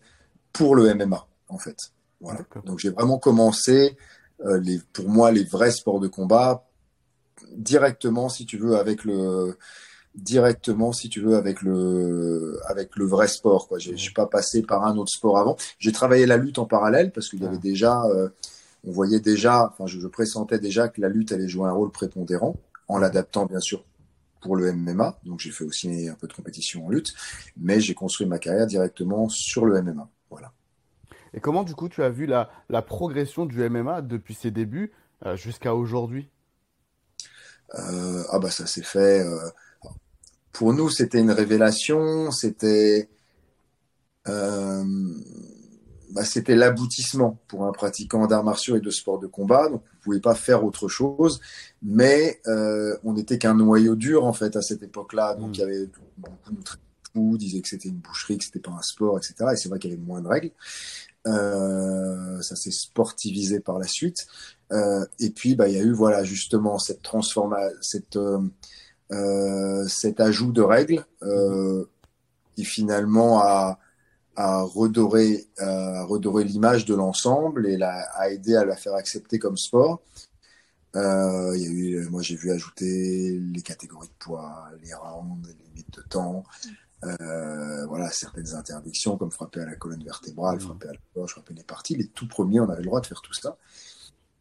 pour 0.52 0.74
le 0.74 0.92
MMA 0.94 1.26
en 1.48 1.58
fait. 1.58 1.92
Voilà. 2.20 2.40
Donc 2.64 2.78
j'ai 2.78 2.90
vraiment 2.90 3.18
commencé 3.18 3.96
euh, 4.44 4.58
les, 4.58 4.80
pour 4.92 5.08
moi 5.08 5.30
les 5.30 5.44
vrais 5.44 5.70
sports 5.70 6.00
de 6.00 6.08
combat 6.08 6.64
directement 7.52 8.28
si 8.28 8.46
tu 8.46 8.56
veux 8.56 8.76
avec 8.76 9.04
le 9.04 9.56
directement 10.14 10.92
si 10.92 11.10
tu 11.10 11.20
veux 11.20 11.36
avec 11.36 11.60
le 11.60 12.58
avec 12.66 12.96
le 12.96 13.04
vrai 13.04 13.28
sport 13.28 13.68
quoi. 13.68 13.78
Je 13.78 13.94
suis 13.94 14.14
pas 14.14 14.26
passé 14.26 14.62
par 14.62 14.84
un 14.84 14.96
autre 14.96 15.12
sport 15.12 15.38
avant. 15.38 15.56
J'ai 15.78 15.92
travaillé 15.92 16.26
la 16.26 16.38
lutte 16.38 16.58
en 16.58 16.64
parallèle 16.64 17.12
parce 17.12 17.28
qu'il 17.28 17.42
y 17.42 17.46
avait 17.46 17.58
déjà 17.58 18.02
euh, 18.06 18.28
on 18.86 18.92
voyait 18.92 19.20
déjà, 19.20 19.68
enfin 19.68 19.86
je, 19.86 20.00
je 20.00 20.06
pressentais 20.06 20.58
déjà 20.58 20.88
que 20.88 21.00
la 21.00 21.08
lutte 21.08 21.32
allait 21.32 21.48
jouer 21.48 21.68
un 21.68 21.72
rôle 21.72 21.90
prépondérant 21.90 22.56
en 22.88 22.98
l'adaptant 22.98 23.46
bien 23.46 23.60
sûr 23.60 23.84
pour 24.40 24.56
le 24.56 24.72
MMA, 24.72 25.18
donc 25.24 25.40
j'ai 25.40 25.50
fait 25.50 25.64
aussi 25.64 26.08
un 26.08 26.14
peu 26.14 26.28
de 26.28 26.32
compétition 26.32 26.86
en 26.86 26.90
lutte, 26.90 27.14
mais 27.56 27.80
j'ai 27.80 27.94
construit 27.94 28.26
ma 28.26 28.38
carrière 28.38 28.66
directement 28.66 29.28
sur 29.28 29.66
le 29.66 29.82
MMA. 29.82 30.08
Voilà. 30.30 30.52
Et 31.34 31.40
comment 31.40 31.64
du 31.64 31.74
coup 31.74 31.88
tu 31.88 32.02
as 32.02 32.10
vu 32.10 32.26
la, 32.26 32.48
la 32.68 32.80
progression 32.80 33.44
du 33.44 33.68
MMA 33.68 34.02
depuis 34.02 34.34
ses 34.34 34.52
débuts 34.52 34.92
euh, 35.24 35.36
jusqu'à 35.36 35.74
aujourd'hui? 35.74 36.30
Ah 37.72 38.38
bah 38.40 38.50
ça 38.50 38.66
s'est 38.66 38.84
fait. 38.84 39.24
pour 40.52 40.72
nous, 40.72 40.88
c'était 40.88 41.18
une 41.18 41.32
révélation. 41.32 42.30
C'était 42.30 43.08
bah, 46.10 46.24
c'était 46.24 46.54
l'aboutissement 46.54 47.38
pour 47.48 47.64
un 47.66 47.72
pratiquant 47.72 48.26
d'arts 48.26 48.44
martiaux 48.44 48.76
et 48.76 48.80
de 48.80 48.90
sport 48.90 49.18
de 49.18 49.26
combat. 49.26 49.68
Donc, 49.68 49.82
vous 49.82 49.98
pouvez 50.02 50.20
pas 50.20 50.34
faire 50.34 50.64
autre 50.64 50.88
chose. 50.88 51.40
Mais 51.82 52.40
euh, 52.46 52.96
on 53.04 53.14
n'était 53.14 53.38
qu'un 53.38 53.54
noyau 53.54 53.96
dur 53.96 54.24
en 54.24 54.32
fait 54.32 54.56
à 54.56 54.62
cette 54.62 54.82
époque-là. 54.82 55.34
Donc, 55.34 55.50
mm. 55.50 55.54
il 55.54 55.58
y 55.58 55.62
avait 55.62 55.88
beaucoup 56.18 56.52
de 56.52 56.68
fous 57.12 57.36
disaient 57.38 57.60
que 57.60 57.68
c'était 57.68 57.88
une 57.88 57.96
boucherie, 57.96 58.38
que 58.38 58.44
c'était 58.44 58.60
pas 58.60 58.72
un 58.72 58.82
sport, 58.82 59.18
etc. 59.18 59.34
Et 59.52 59.56
c'est 59.56 59.68
vrai 59.68 59.78
qu'il 59.78 59.90
y 59.90 59.94
avait 59.94 60.02
moins 60.02 60.20
de 60.20 60.28
règles. 60.28 60.50
Euh, 61.26 62.40
ça 62.42 62.54
s'est 62.54 62.70
sportivisé 62.70 63.60
par 63.60 63.78
la 63.78 63.86
suite. 63.86 64.26
Euh, 64.72 65.04
et 65.18 65.30
puis, 65.30 65.56
bah, 65.56 65.68
il 65.68 65.74
y 65.74 65.78
a 65.78 65.82
eu 65.82 65.92
voilà 65.92 66.24
justement 66.24 66.78
cette 66.78 67.02
transformation, 67.02 67.76
cette 67.80 68.16
euh, 68.16 68.40
euh, 69.12 69.86
cet 69.86 70.20
ajout 70.20 70.50
de 70.50 70.62
règles 70.62 71.04
euh, 71.22 71.84
qui 72.56 72.64
finalement 72.64 73.40
a 73.40 73.78
à 74.36 74.62
redorer, 74.62 75.46
à 75.58 76.04
redorer 76.04 76.44
l'image 76.44 76.84
de 76.84 76.94
l'ensemble 76.94 77.66
et 77.66 77.76
la, 77.76 78.00
à 78.14 78.28
aider 78.28 78.54
à 78.54 78.64
la 78.64 78.76
faire 78.76 78.94
accepter 78.94 79.38
comme 79.38 79.56
sport. 79.56 80.02
Euh, 80.94 81.52
il 81.56 81.62
y 81.62 81.66
a 81.66 81.70
eu, 81.70 82.08
moi 82.08 82.22
j'ai 82.22 82.36
vu 82.36 82.50
ajouter 82.50 83.38
les 83.38 83.62
catégories 83.62 84.08
de 84.08 84.14
poids, 84.18 84.68
les 84.82 84.94
rounds, 84.94 85.46
les 85.46 85.54
limites 85.66 85.94
de 85.94 86.02
temps, 86.02 86.44
euh, 87.04 87.86
voilà 87.86 88.10
certaines 88.10 88.54
interdictions 88.54 89.16
comme 89.16 89.30
frapper 89.30 89.60
à 89.60 89.66
la 89.66 89.76
colonne 89.76 90.02
vertébrale, 90.02 90.56
mmh. 90.56 90.60
frapper 90.60 90.88
à 90.88 90.92
la 90.92 90.98
gorge, 91.14 91.32
frapper 91.32 91.54
les 91.54 91.62
parties. 91.62 91.96
Les 91.96 92.08
tout 92.08 92.26
premiers, 92.26 92.60
on 92.60 92.68
avait 92.68 92.82
le 92.82 92.86
droit 92.86 93.00
de 93.00 93.06
faire 93.06 93.20
tout 93.20 93.34
ça. 93.34 93.56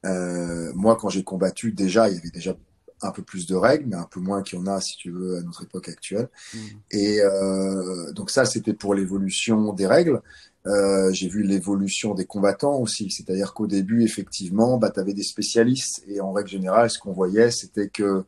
Euh, 0.05 0.71
moi, 0.75 0.95
quand 0.95 1.09
j'ai 1.09 1.23
combattu, 1.23 1.71
déjà, 1.71 2.09
il 2.09 2.15
y 2.15 2.19
avait 2.19 2.29
déjà 2.29 2.55
un 3.01 3.11
peu 3.11 3.21
plus 3.21 3.45
de 3.45 3.55
règles, 3.55 3.85
mais 3.87 3.95
un 3.95 4.07
peu 4.09 4.19
moins 4.19 4.41
qu'il 4.41 4.57
y 4.57 4.61
en 4.61 4.67
a, 4.67 4.79
si 4.81 4.97
tu 4.97 5.11
veux, 5.11 5.37
à 5.37 5.41
notre 5.41 5.63
époque 5.63 5.89
actuelle. 5.89 6.29
Mmh. 6.53 6.57
Et 6.91 7.21
euh, 7.21 8.11
donc 8.13 8.31
ça, 8.31 8.45
c'était 8.45 8.73
pour 8.73 8.93
l'évolution 8.93 9.73
des 9.73 9.87
règles. 9.87 10.21
Euh, 10.67 11.11
j'ai 11.11 11.27
vu 11.27 11.43
l'évolution 11.43 12.15
des 12.15 12.25
combattants 12.25 12.79
aussi, 12.79 13.11
c'est-à-dire 13.11 13.53
qu'au 13.53 13.67
début, 13.67 14.03
effectivement, 14.03 14.77
bah, 14.77 14.89
tu 14.89 14.99
avais 14.99 15.13
des 15.13 15.23
spécialistes, 15.23 16.03
et 16.07 16.21
en 16.21 16.31
règle 16.31 16.49
générale, 16.49 16.89
ce 16.89 16.97
qu'on 16.97 17.13
voyait, 17.13 17.51
c'était 17.51 17.89
que 17.89 18.23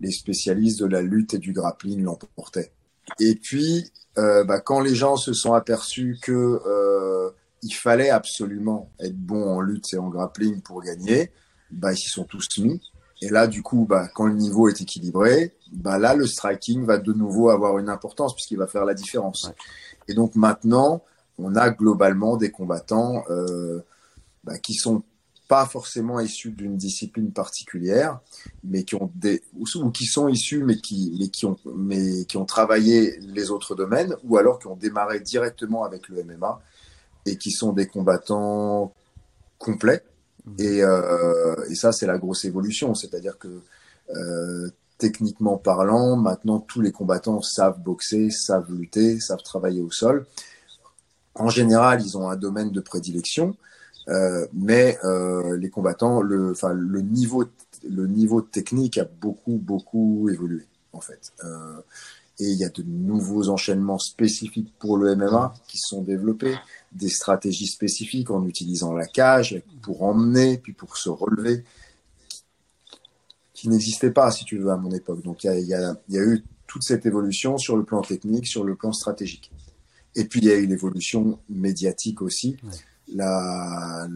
les 0.00 0.12
spécialistes 0.12 0.80
de 0.80 0.86
la 0.86 1.02
lutte 1.02 1.34
et 1.34 1.38
du 1.38 1.52
grappling 1.52 2.02
l'emportaient. 2.02 2.72
Et 3.18 3.34
puis, 3.34 3.90
euh, 4.18 4.44
bah, 4.44 4.60
quand 4.60 4.80
les 4.80 4.94
gens 4.94 5.16
se 5.16 5.32
sont 5.32 5.52
aperçus 5.52 6.18
que 6.22 6.60
euh, 6.64 7.30
il 7.62 7.72
fallait 7.72 8.10
absolument 8.10 8.90
être 9.00 9.16
bon 9.16 9.42
en 9.42 9.60
lutte 9.60 9.92
et 9.92 9.98
en 9.98 10.08
grappling 10.08 10.60
pour 10.62 10.82
gagner, 10.82 11.32
bah, 11.70 11.92
ils 11.92 11.98
s'y 11.98 12.08
sont 12.08 12.24
tous 12.24 12.46
mis. 12.58 12.80
Et 13.22 13.28
là, 13.28 13.46
du 13.46 13.62
coup, 13.62 13.86
bah, 13.88 14.08
quand 14.14 14.26
le 14.26 14.34
niveau 14.34 14.68
est 14.68 14.80
équilibré, 14.80 15.52
bah, 15.72 15.98
là, 15.98 16.14
le 16.14 16.26
striking 16.26 16.84
va 16.84 16.98
de 16.98 17.12
nouveau 17.12 17.50
avoir 17.50 17.78
une 17.78 17.88
importance 17.88 18.34
puisqu'il 18.34 18.58
va 18.58 18.66
faire 18.66 18.84
la 18.84 18.94
différence. 18.94 19.50
Et 20.08 20.14
donc 20.14 20.34
maintenant, 20.34 21.02
on 21.38 21.54
a 21.54 21.70
globalement 21.70 22.36
des 22.36 22.50
combattants 22.50 23.24
euh, 23.30 23.80
bah, 24.44 24.58
qui 24.58 24.74
sont 24.74 25.02
pas 25.48 25.66
forcément 25.66 26.20
issus 26.20 26.52
d'une 26.52 26.76
discipline 26.76 27.32
particulière, 27.32 28.20
mais 28.62 28.84
qui 28.84 28.94
ont 28.94 29.10
des 29.16 29.42
ou, 29.58 29.90
qui 29.90 30.04
sont 30.04 30.28
issus 30.28 30.62
mais 30.62 30.76
qui 30.76 31.16
mais 31.18 31.28
qui 31.28 31.44
ont 31.44 31.56
mais 31.74 32.24
qui 32.24 32.36
ont 32.36 32.44
travaillé 32.44 33.18
les 33.18 33.50
autres 33.50 33.74
domaines 33.74 34.14
ou 34.22 34.36
alors 34.36 34.60
qui 34.60 34.68
ont 34.68 34.76
démarré 34.76 35.18
directement 35.18 35.82
avec 35.82 36.08
le 36.08 36.22
MMA 36.22 36.60
et 37.26 37.36
qui 37.36 37.50
sont 37.50 37.72
des 37.72 37.88
combattants 37.88 38.94
complets. 39.58 40.04
Et, 40.58 40.82
euh, 40.82 41.54
et 41.68 41.74
ça, 41.74 41.92
c'est 41.92 42.06
la 42.06 42.18
grosse 42.18 42.44
évolution. 42.44 42.94
C'est-à-dire 42.94 43.38
que 43.38 43.60
euh, 44.16 44.68
techniquement 44.98 45.56
parlant, 45.56 46.16
maintenant, 46.16 46.60
tous 46.60 46.80
les 46.80 46.92
combattants 46.92 47.40
savent 47.42 47.80
boxer, 47.80 48.30
savent 48.30 48.72
lutter, 48.72 49.20
savent 49.20 49.42
travailler 49.42 49.80
au 49.80 49.90
sol. 49.90 50.26
En 51.34 51.48
général, 51.48 52.02
ils 52.02 52.18
ont 52.18 52.28
un 52.28 52.36
domaine 52.36 52.70
de 52.70 52.80
prédilection, 52.80 53.56
euh, 54.08 54.46
mais 54.52 54.98
euh, 55.04 55.56
les 55.56 55.70
combattants, 55.70 56.20
le, 56.20 56.54
le 56.72 57.00
niveau, 57.02 57.44
le 57.88 58.06
niveau 58.06 58.42
technique 58.42 58.98
a 58.98 59.04
beaucoup, 59.04 59.56
beaucoup 59.56 60.28
évolué 60.28 60.66
en 60.92 61.00
fait. 61.00 61.32
Et 62.40 62.44
il 62.44 62.58
y 62.58 62.64
a 62.64 62.70
de 62.70 62.82
nouveaux 62.82 63.50
enchaînements 63.50 63.98
spécifiques 63.98 64.72
pour 64.78 64.96
le 64.96 65.14
MMA 65.14 65.52
qui 65.68 65.76
sont 65.76 66.00
développés, 66.00 66.56
des 66.90 67.10
stratégies 67.10 67.66
spécifiques 67.66 68.30
en 68.30 68.46
utilisant 68.46 68.94
la 68.94 69.06
cage 69.06 69.62
pour 69.82 70.02
emmener, 70.02 70.56
puis 70.56 70.72
pour 70.72 70.96
se 70.96 71.10
relever, 71.10 71.64
qui 73.52 73.68
n'existaient 73.68 74.10
pas, 74.10 74.30
si 74.30 74.46
tu 74.46 74.56
veux, 74.56 74.70
à 74.70 74.78
mon 74.78 74.90
époque. 74.90 75.22
Donc 75.22 75.44
il 75.44 75.66
y 75.66 75.74
a, 75.74 75.94
eu 76.08 76.42
toute 76.66 76.82
cette 76.82 77.04
évolution 77.04 77.58
sur 77.58 77.76
le 77.76 77.84
plan 77.84 78.00
technique, 78.00 78.46
sur 78.46 78.64
le 78.64 78.74
plan 78.74 78.92
stratégique. 78.92 79.52
Et 80.16 80.24
puis 80.24 80.40
il 80.40 80.46
y 80.46 80.50
a 80.50 80.56
eu 80.56 80.66
l'évolution 80.66 81.38
médiatique 81.50 82.22
aussi, 82.22 82.56
la, 83.12 84.08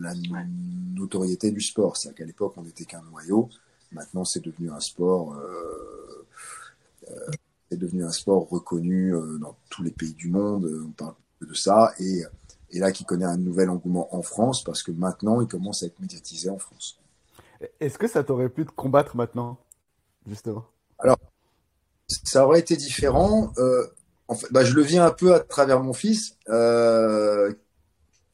notoriété 0.95 1.50
du 1.50 1.61
sport. 1.61 1.99
C'est-à-dire 1.99 2.16
qu'à 2.16 2.25
l'époque, 2.25 2.54
on 2.57 2.62
n'était 2.62 2.87
qu'un 2.87 3.02
noyau. 3.02 3.50
Maintenant, 3.93 4.25
c'est 4.25 4.43
devenu 4.43 4.71
un 4.71 4.81
sport. 4.81 5.35
Euh, 5.35 6.26
euh, 7.11 7.31
est 7.75 7.78
devenu 7.78 8.04
un 8.04 8.12
sport 8.12 8.49
reconnu 8.49 9.14
euh, 9.14 9.38
dans 9.38 9.57
tous 9.71 9.83
les 9.83 9.90
pays 9.90 10.14
du 10.14 10.28
monde. 10.28 10.64
Euh, 10.64 10.87
on 10.88 10.93
parle 10.93 11.14
de 11.40 11.54
ça 11.54 11.93
et, 11.99 12.23
et 12.71 12.78
là 12.78 12.90
qui 12.90 13.04
connaît 13.04 13.25
un 13.25 13.37
nouvel 13.37 13.69
engouement 13.71 14.14
en 14.14 14.23
France 14.23 14.64
parce 14.64 14.83
que 14.83 14.93
maintenant 14.93 15.40
il 15.40 15.47
commence 15.47 15.83
à 15.83 15.87
être 15.87 16.00
médiatisé 16.00 16.49
en 16.50 16.59
France. 16.59 16.99
Est-ce 17.81 17.99
que 17.99 18.09
ça 18.09 18.25
t'aurait 18.25 18.49
pu 18.49 18.66
te 18.66 18.73
combattre 18.73 19.16
maintenant, 19.16 19.59
justement? 20.26 20.64
Alors, 20.99 21.19
ça 22.09 22.47
aurait 22.47 22.61
été 22.61 22.76
différent. 22.76 23.52
Euh, 23.59 23.87
en 24.28 24.35
fait, 24.35 24.49
bah, 24.50 24.64
je 24.64 24.75
le 24.75 24.83
vis 24.83 24.99
un 24.99 25.11
peu 25.11 25.35
à 25.35 25.40
travers 25.40 25.81
mon 25.81 25.93
fils 25.93 26.37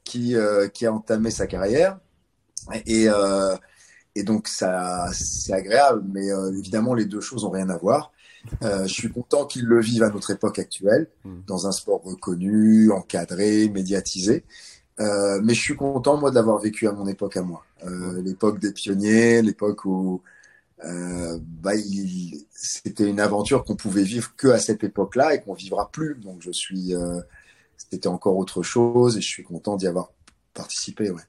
qui, 0.03 0.35
qui 0.73 0.85
a 0.85 0.93
entamé 0.93 1.31
sa 1.31 1.47
carrière. 1.47 1.99
Et, 2.85 3.07
et 4.15 4.23
donc, 4.23 4.47
ça, 4.47 5.09
c'est 5.13 5.53
agréable, 5.53 6.03
mais 6.11 6.27
évidemment, 6.57 6.93
les 6.93 7.05
deux 7.05 7.21
choses 7.21 7.43
n'ont 7.43 7.51
rien 7.51 7.69
à 7.69 7.77
voir. 7.77 8.11
Euh, 8.63 8.87
je 8.87 8.93
suis 8.93 9.11
content 9.11 9.45
qu'ils 9.45 9.65
le 9.65 9.79
vivent 9.79 10.03
à 10.03 10.09
notre 10.09 10.31
époque 10.31 10.59
actuelle, 10.59 11.07
hmm. 11.23 11.41
dans 11.47 11.67
un 11.67 11.71
sport 11.71 12.01
reconnu, 12.03 12.91
encadré, 12.91 13.69
médiatisé. 13.69 14.43
Euh, 14.99 15.39
mais 15.43 15.53
je 15.53 15.61
suis 15.61 15.75
content, 15.75 16.17
moi, 16.17 16.31
d'avoir 16.31 16.59
vécu 16.59 16.87
à 16.87 16.91
mon 16.91 17.07
époque 17.07 17.37
à 17.37 17.41
moi. 17.41 17.63
Euh, 17.85 18.21
l'époque 18.21 18.59
des 18.59 18.71
pionniers, 18.71 19.41
l'époque 19.41 19.85
où 19.85 20.21
euh, 20.83 21.37
bah, 21.41 21.71
c'était 22.53 23.07
une 23.07 23.19
aventure 23.19 23.63
qu'on 23.63 23.75
pouvait 23.75 24.03
vivre 24.03 24.35
que 24.35 24.47
à 24.47 24.59
cette 24.59 24.83
époque-là 24.83 25.35
et 25.35 25.41
qu'on 25.41 25.53
vivra 25.53 25.89
plus. 25.91 26.15
Donc, 26.15 26.41
je 26.41 26.51
suis, 26.51 26.95
euh, 26.95 27.19
c'était 27.77 28.07
encore 28.07 28.37
autre 28.37 28.63
chose 28.63 29.17
et 29.17 29.21
je 29.21 29.27
suis 29.27 29.43
content 29.43 29.75
d'y 29.75 29.87
avoir 29.87 30.11
participé, 30.53 31.09
ouais. 31.09 31.21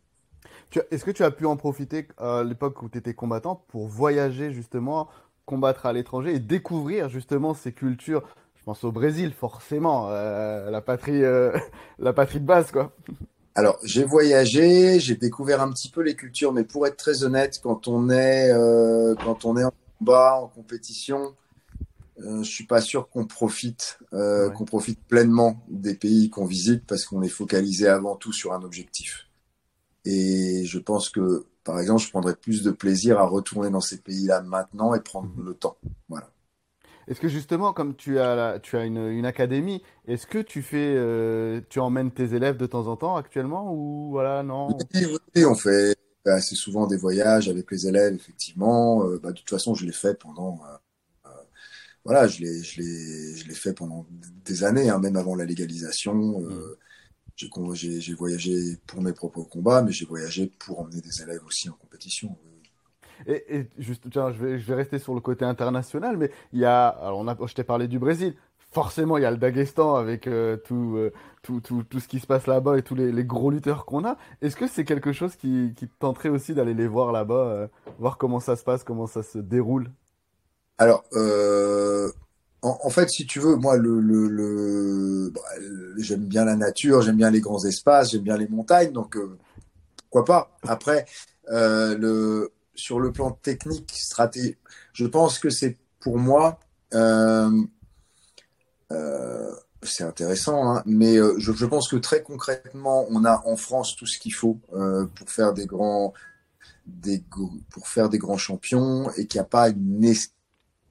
Est-ce 0.91 1.05
que 1.05 1.11
tu 1.11 1.23
as 1.23 1.31
pu 1.31 1.45
en 1.45 1.59
profiter 1.59 2.09
à 2.17 2.43
l'époque 2.43 2.81
où 2.83 2.89
tu 2.89 2.97
étais 2.97 3.13
combattant 3.13 3.63
pour 3.69 3.89
voyager 3.89 4.53
justement 4.53 5.09
combattre 5.47 5.87
à 5.87 5.93
l'étranger 5.93 6.35
et 6.35 6.39
découvrir 6.39 7.09
justement 7.09 7.55
ces 7.55 7.73
cultures. 7.73 8.23
Je 8.57 8.65
pense 8.65 8.85
au 8.85 8.93
Brésil, 8.93 9.33
forcément, 9.33 10.09
euh, 10.11 10.71
la 10.71 10.81
patrie, 10.81 11.25
euh, 11.25 11.57
la 11.99 12.13
patrie 12.13 12.41
de 12.41 12.47
base, 12.47 12.71
quoi. 12.71 12.93
Alors, 13.55 13.79
j'ai 13.83 14.05
voyagé, 14.05 14.99
j'ai 14.99 15.17
découvert 15.17 15.61
un 15.61 15.71
petit 15.73 15.91
peu 15.91 16.01
les 16.01 16.17
cultures, 16.17 16.55
mais 16.55 16.65
pour 16.65 16.87
être 16.87 16.97
très 16.97 17.23
honnête, 17.23 17.61
quand 17.63 17.87
on 17.87 18.09
est, 18.09 18.51
euh, 18.51 19.15
quand 19.17 19.45
on 19.45 19.59
est 19.59 19.65
en 19.65 19.73
combat, 19.99 20.37
en 20.41 20.49
compétition, 20.49 21.35
je 22.19 22.45
suis 22.45 22.65
pas 22.67 22.81
sûr 22.81 23.11
qu'on 23.11 23.27
profite, 23.27 23.99
qu'on 24.13 24.65
profite 24.65 25.01
pleinement 25.09 25.61
des 25.69 25.95
pays 25.95 26.31
qu'on 26.31 26.45
visite 26.45 26.87
parce 26.87 27.05
qu'on 27.05 27.21
est 27.23 27.29
focalisé 27.29 27.89
avant 27.89 28.15
tout 28.15 28.33
sur 28.33 28.53
un 28.53 28.63
objectif. 28.63 29.27
Et 30.05 30.65
je 30.65 30.79
pense 30.79 31.11
que 31.11 31.47
par 31.65 31.79
exemple, 31.81 32.03
je 32.03 32.11
prendrais 32.11 32.35
plus 32.35 32.63
de 32.63 32.71
plaisir 32.71 33.19
à 33.19 33.25
retourner 33.25 33.71
dans 33.71 33.81
ces 33.81 33.99
pays-là 33.99 34.43
maintenant 34.43 34.95
et 34.95 35.01
prendre 35.01 35.31
mhm. 35.37 35.47
le 35.47 35.55
temps. 35.55 35.77
Voilà. 36.09 36.29
Est-ce 37.09 37.21
que 37.21 37.29
justement, 37.29 37.73
comme 37.73 37.97
tu 37.97 38.19
as, 38.21 38.61
tu 38.61 38.77
as 38.77 38.85
une, 38.85 39.27
académie, 39.27 39.83
est-ce 40.07 40.27
que 40.27 40.39
tu 40.39 40.63
fais, 40.63 40.95
euh, 40.97 41.61
tu 41.69 41.81
emmènes 41.81 42.13
tes 42.13 42.35
élèves 42.35 42.57
de 42.57 42.67
temps 42.67 42.87
en 42.87 42.97
temps 42.97 43.17
actuellement 43.17 43.75
ou 43.75 44.11
voilà 44.11 44.45
non 44.45 44.69
oui, 45.35 45.45
on 45.45 45.55
fait 45.55 45.97
assez 46.25 46.55
souvent 46.55 46.87
des 46.87 46.97
voyages 46.97 47.49
avec 47.49 47.71
les 47.73 47.89
élèves, 47.89 48.15
effectivement. 48.15 49.05
Euh, 49.05 49.19
bah, 49.21 49.33
de 49.33 49.39
toute 49.39 49.51
façon, 49.51 49.75
je 49.75 49.85
l'ai 49.85 49.93
fait 49.93 50.17
pendant, 50.17 50.61
euh, 51.27 51.29
voilà, 52.05 52.29
je 52.29 52.41
l'ai, 52.41 52.63
je 52.63 52.81
l'ai, 52.81 53.37
je 53.37 53.49
l'ai 53.49 53.55
fait 53.55 53.73
pendant 53.73 54.07
des 54.45 54.63
années, 54.63 54.89
hein, 54.89 55.01
même 55.01 55.17
avant 55.17 55.35
la 55.35 55.45
légalisation. 55.45 56.41
Mhm. 56.41 56.77
J'ai 57.37 58.15
voyagé 58.15 58.79
pour 58.87 59.03
mes 59.03 59.13
propres 59.13 59.43
combats, 59.43 59.83
mais 59.83 59.93
j'ai 59.93 60.05
voyagé 60.05 60.51
pour 60.59 60.81
emmener 60.81 61.01
des 61.01 61.23
élèves 61.23 61.43
aussi 61.47 61.69
en 61.69 61.75
compétition. 61.75 62.37
Et, 63.27 63.69
juste, 63.79 64.09
tiens, 64.11 64.33
je 64.33 64.45
vais, 64.45 64.59
je 64.59 64.67
vais 64.67 64.75
rester 64.75 64.99
sur 64.99 65.15
le 65.15 65.21
côté 65.21 65.45
international, 65.45 66.17
mais 66.17 66.31
il 66.53 66.61
y 66.61 66.65
a, 66.65 66.89
alors 66.89 67.19
on 67.19 67.29
a, 67.29 67.37
je 67.47 67.55
t'ai 67.55 67.65
parlé 67.65 67.89
du 67.89 67.99
Brésil. 67.99 68.35
Forcément, 68.73 69.19
il 69.19 69.23
y 69.23 69.27
a 69.27 69.31
le 69.31 69.37
Daghestan 69.37 69.97
avec 69.97 70.27
euh, 70.27 70.57
tout, 70.57 70.95
euh, 70.97 71.13
tout, 71.43 71.61
tout, 71.61 71.83
tout, 71.83 72.01
ce 72.01 72.09
qui 72.09 72.21
se 72.21 72.27
passe 72.27 72.47
là-bas 72.47 72.79
et 72.79 72.83
tous 72.83 72.95
les, 72.95 73.13
les 73.13 73.25
gros 73.25 73.51
lutteurs 73.51 73.85
qu'on 73.85 74.05
a. 74.07 74.17
Est-ce 74.41 74.57
que 74.57 74.67
c'est 74.67 74.85
quelque 74.85 75.13
chose 75.13 75.37
qui, 75.37 75.75
qui 75.77 75.89
tenterait 75.89 76.31
aussi 76.31 76.55
d'aller 76.55 76.73
les 76.73 76.87
voir 76.87 77.13
là-bas, 77.13 77.35
euh, 77.35 77.69
voir 77.99 78.17
comment 78.17 78.41
ça 78.41 78.57
se 78.57 78.65
passe, 78.65 78.83
comment 78.83 79.07
ça 79.07 79.23
se 79.23 79.39
déroule? 79.39 79.91
Alors, 80.79 81.05
euh, 82.65 82.69
en, 82.83 82.91
fait, 82.91 83.11
si 83.11 83.27
tu 83.27 83.41
veux, 83.41 83.57
moi, 83.57 83.77
le, 83.77 84.01
le, 84.01 85.31
bah, 85.31 85.41
j'aime 85.99 86.27
bien 86.27 86.45
la 86.45 86.57
nature, 86.57 87.03
j'aime 87.03 87.17
bien 87.17 87.31
les 87.31 87.41
grands 87.41 87.65
espaces, 87.65 88.13
j'aime 88.13 88.23
bien 88.23 88.37
les 88.37 88.49
montagnes, 88.49 88.93
donc 88.93 89.17
euh, 89.17 89.37
pourquoi 90.11 90.25
pas. 90.25 90.59
Après, 90.69 91.07
euh, 91.51 91.97
le, 91.99 92.53
sur 92.75 93.01
le 93.01 93.13
plan 93.13 93.33
technique, 93.33 93.91
stratégique, 93.93 94.59
je 94.93 95.07
pense 95.07 95.39
que 95.39 95.51
c'est 95.51 95.77
pour 96.01 96.19
moi, 96.19 96.61
euh, 96.95 97.51
c'est 99.83 100.05
intéressant, 100.05 100.77
hein, 100.77 100.83
mais 100.87 101.17
je, 101.17 101.53
je, 101.53 101.67
pense 101.67 101.89
que 101.89 101.97
très 101.97 102.23
concrètement, 102.23 103.07
on 103.11 103.25
a 103.25 103.43
en 103.47 103.57
France 103.57 103.97
tout 103.97 104.07
ce 104.07 104.19
qu'il 104.19 104.35
faut 104.35 104.61
pour 104.71 105.31
faire 105.31 105.53
des 105.55 105.67
grands, 105.67 106.13
des, 106.87 107.25
pour 107.71 107.89
faire 107.89 108.09
des 108.09 108.19
grands 108.19 108.37
champions 108.37 109.11
et 109.13 109.27
qu'il 109.27 109.39
n'y 109.41 109.45
a 109.45 109.49
pas 109.49 109.71
une 109.71 110.05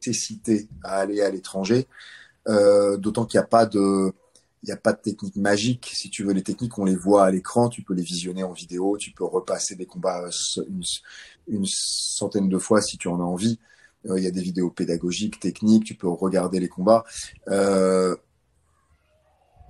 nécessité 0.08 0.67
à 0.84 0.98
aller 0.98 1.22
à 1.22 1.29
l'étranger, 1.29 1.88
euh, 2.48 2.98
d'autant 2.98 3.25
qu'il 3.25 3.39
n'y 3.39 3.43
a 3.43 3.48
pas 3.48 3.65
de 3.65 4.13
il 4.63 4.72
a 4.72 4.77
pas 4.77 4.93
de 4.93 5.00
technique 5.00 5.38
magique. 5.38 5.89
Si 5.91 6.12
tu 6.12 6.24
veux, 6.24 6.34
les 6.34 6.43
techniques, 6.43 6.77
on 6.77 6.86
les 6.86 6.96
voit 6.96 7.25
à 7.25 7.31
l'écran, 7.31 7.67
tu 7.67 7.81
peux 7.81 7.96
les 7.96 8.03
visionner 8.03 8.43
en 8.43 8.53
vidéo, 8.53 8.96
tu 8.96 9.12
peux 9.12 9.24
repasser 9.24 9.75
des 9.75 9.88
combats 9.88 10.29
une, 11.48 11.65
centaine 11.65 12.48
de 12.48 12.58
fois 12.60 12.79
si 12.79 13.00
tu 13.00 13.08
en 13.08 13.20
as 13.20 13.24
envie. 13.24 13.60
Euh, 14.05 14.20
il 14.20 14.24
y 14.24 14.27
a 14.27 14.31
des 14.31 14.41
vidéos 14.41 14.70
pédagogiques, 14.70 15.39
techniques, 15.39 15.86
tu 15.86 15.96
peux 15.96 16.08
regarder 16.08 16.60
les 16.60 16.67
combats. 16.67 17.03
Euh, 17.48 18.15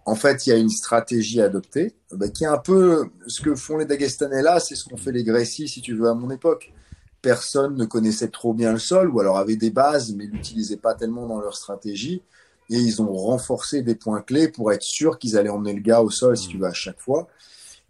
en 0.06 0.16
fait, 0.16 0.46
il 0.46 0.50
y 0.50 0.54
a 0.54 0.58
une 0.58 0.70
stratégie 0.70 1.40
à 1.40 1.46
adopter, 1.46 1.96
bah, 2.12 2.28
qui 2.28 2.44
est 2.44 2.48
un 2.48 2.58
peu 2.58 3.10
ce 3.28 3.42
que 3.42 3.56
font 3.56 3.78
les 3.78 3.86
Dagestanais 3.86 4.42
là, 4.42 4.60
c'est 4.60 4.76
ce 4.76 4.84
qu'ont 4.84 4.98
fait 4.98 5.14
les 5.14 5.24
Grécis, 5.24 5.70
si 5.70 5.82
tu 5.82 5.96
veux, 5.96 6.10
à 6.10 6.14
mon 6.14 6.32
époque 6.32 6.74
personne 7.22 7.76
ne 7.76 7.86
connaissait 7.86 8.30
trop 8.30 8.54
bien 8.54 8.74
le 8.74 8.80
sol 8.80 9.10
ou 9.10 9.20
alors 9.20 9.38
avait 9.38 9.56
des 9.56 9.70
bases 9.70 10.14
mais 10.16 10.26
l'utilisaient 10.26 10.78
pas 10.78 10.96
tellement 10.96 11.28
dans 11.28 11.40
leur 11.40 11.56
stratégie. 11.56 12.22
Et 12.70 12.78
ils 12.78 13.02
ont 13.02 13.12
renforcé 13.12 13.82
des 13.82 13.96
points 13.96 14.22
clés 14.22 14.48
pour 14.48 14.72
être 14.72 14.84
sûr 14.84 15.20
qu'ils 15.20 15.38
allaient 15.38 15.50
emmener 15.50 15.74
le 15.74 15.82
gars 15.82 16.02
au 16.02 16.10
sol 16.10 16.38
si 16.38 16.48
tu 16.48 16.58
veux 16.58 16.68
à 16.68 16.74
chaque 16.74 17.00
fois. 17.00 17.28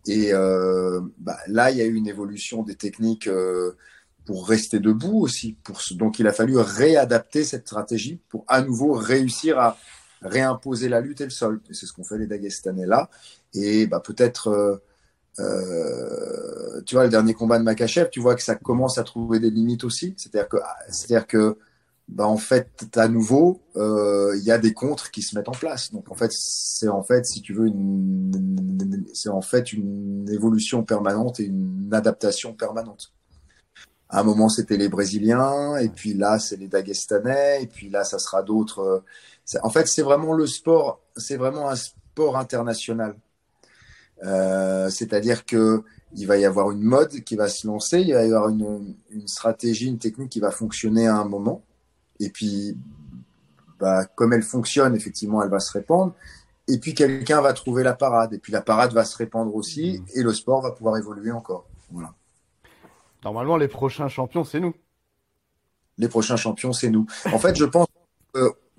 Et 0.07 0.33
euh, 0.33 1.01
bah, 1.19 1.37
là 1.47 1.71
il 1.71 1.77
y 1.77 1.81
a 1.81 1.85
eu 1.85 1.93
une 1.93 2.07
évolution 2.07 2.63
des 2.63 2.75
techniques 2.75 3.27
euh, 3.27 3.77
pour 4.25 4.47
rester 4.47 4.79
debout 4.79 5.19
aussi 5.21 5.55
pour 5.63 5.81
donc 5.91 6.19
il 6.19 6.27
a 6.27 6.33
fallu 6.33 6.57
réadapter 6.57 7.43
cette 7.43 7.67
stratégie 7.67 8.19
pour 8.29 8.43
à 8.47 8.61
nouveau 8.61 8.93
réussir 8.93 9.59
à 9.59 9.77
réimposer 10.21 10.89
la 10.89 11.01
lutte 11.01 11.21
et 11.21 11.25
le 11.25 11.31
sol. 11.31 11.61
Et 11.69 11.73
c'est 11.73 11.85
ce 11.85 11.93
qu'ont 11.93 12.03
fait 12.03 12.17
les 12.17 12.27
Dagestanais 12.27 12.85
là. 12.85 13.09
Et 13.53 13.87
bah 13.87 13.99
peut-être 13.99 14.47
euh, 14.47 14.77
euh, 15.39 16.81
tu 16.85 16.95
vois, 16.95 17.05
le 17.05 17.09
dernier 17.09 17.33
combat 17.33 17.57
de 17.59 17.63
Makachev, 17.63 18.09
tu 18.09 18.19
vois 18.19 18.35
que 18.35 18.43
ça 18.43 18.55
commence 18.55 18.97
à 18.97 19.03
trouver 19.03 19.39
des 19.39 19.49
limites 19.49 19.83
aussi. 19.83 20.13
C'est-à-dire 20.17 20.49
que, 20.49 20.57
c'est-à-dire 20.89 21.27
que, 21.27 21.57
bah 22.07 22.27
en 22.27 22.37
fait, 22.37 22.69
à 22.95 23.07
nouveau, 23.07 23.61
euh, 23.77 24.33
il 24.37 24.43
y 24.43 24.51
a 24.51 24.57
des 24.57 24.73
contres 24.73 25.11
qui 25.11 25.21
se 25.21 25.37
mettent 25.37 25.49
en 25.49 25.53
place. 25.53 25.91
Donc 25.93 26.11
en 26.11 26.15
fait, 26.15 26.31
c'est 26.33 26.89
en 26.89 27.03
fait, 27.03 27.25
si 27.25 27.41
tu 27.41 27.53
veux, 27.53 27.67
une, 27.67 29.05
c'est 29.13 29.29
en 29.29 29.41
fait 29.41 29.71
une 29.73 30.29
évolution 30.29 30.83
permanente 30.83 31.39
et 31.39 31.45
une 31.45 31.89
adaptation 31.93 32.53
permanente. 32.53 33.13
À 34.09 34.19
un 34.19 34.23
moment, 34.23 34.49
c'était 34.49 34.75
les 34.75 34.89
Brésiliens, 34.89 35.77
et 35.77 35.87
puis 35.87 36.13
là, 36.13 36.37
c'est 36.37 36.57
les 36.57 36.67
Dagestanais, 36.67 37.63
et 37.63 37.67
puis 37.67 37.89
là, 37.89 38.03
ça 38.03 38.19
sera 38.19 38.43
d'autres. 38.43 39.03
En 39.63 39.69
fait, 39.69 39.87
c'est 39.87 40.01
vraiment 40.01 40.33
le 40.33 40.47
sport, 40.47 40.99
c'est 41.15 41.37
vraiment 41.37 41.69
un 41.69 41.77
sport 41.77 42.37
international. 42.37 43.15
Euh, 44.23 44.89
c'est-à-dire 44.89 45.45
que 45.45 45.83
il 46.13 46.27
va 46.27 46.37
y 46.37 46.45
avoir 46.45 46.71
une 46.71 46.81
mode 46.81 47.21
qui 47.21 47.35
va 47.35 47.47
se 47.47 47.65
lancer, 47.65 48.01
il 48.01 48.13
va 48.13 48.23
y 48.23 48.33
avoir 48.33 48.49
une, 48.49 48.95
stratégie, 49.27 49.87
une 49.87 49.97
technique 49.97 50.29
qui 50.29 50.41
va 50.41 50.51
fonctionner 50.51 51.07
à 51.07 51.15
un 51.15 51.25
moment, 51.25 51.63
et 52.19 52.29
puis 52.29 52.75
bah, 53.79 54.05
comme 54.05 54.33
elle 54.33 54.43
fonctionne, 54.43 54.93
effectivement, 54.93 55.41
elle 55.41 55.49
va 55.49 55.61
se 55.61 55.71
répandre, 55.71 56.13
et 56.67 56.79
puis 56.79 56.93
quelqu'un 56.93 57.41
va 57.41 57.53
trouver 57.53 57.83
la 57.83 57.93
parade, 57.93 58.33
et 58.33 58.39
puis 58.39 58.51
la 58.51 58.61
parade 58.61 58.93
va 58.93 59.05
se 59.05 59.15
répandre 59.15 59.55
aussi, 59.55 59.99
mmh. 59.99 60.19
et 60.19 60.23
le 60.23 60.33
sport 60.33 60.61
va 60.61 60.71
pouvoir 60.71 60.97
évoluer 60.97 61.31
encore. 61.31 61.65
Voilà. 61.91 62.13
Normalement, 63.23 63.55
les 63.55 63.69
prochains 63.69 64.09
champions, 64.09 64.43
c'est 64.43 64.59
nous. 64.59 64.73
Les 65.97 66.09
prochains 66.09 66.37
champions, 66.37 66.73
c'est 66.73 66.89
nous. 66.89 67.05
En 67.31 67.39
fait, 67.39 67.55
je 67.55 67.65
pense, 67.65 67.87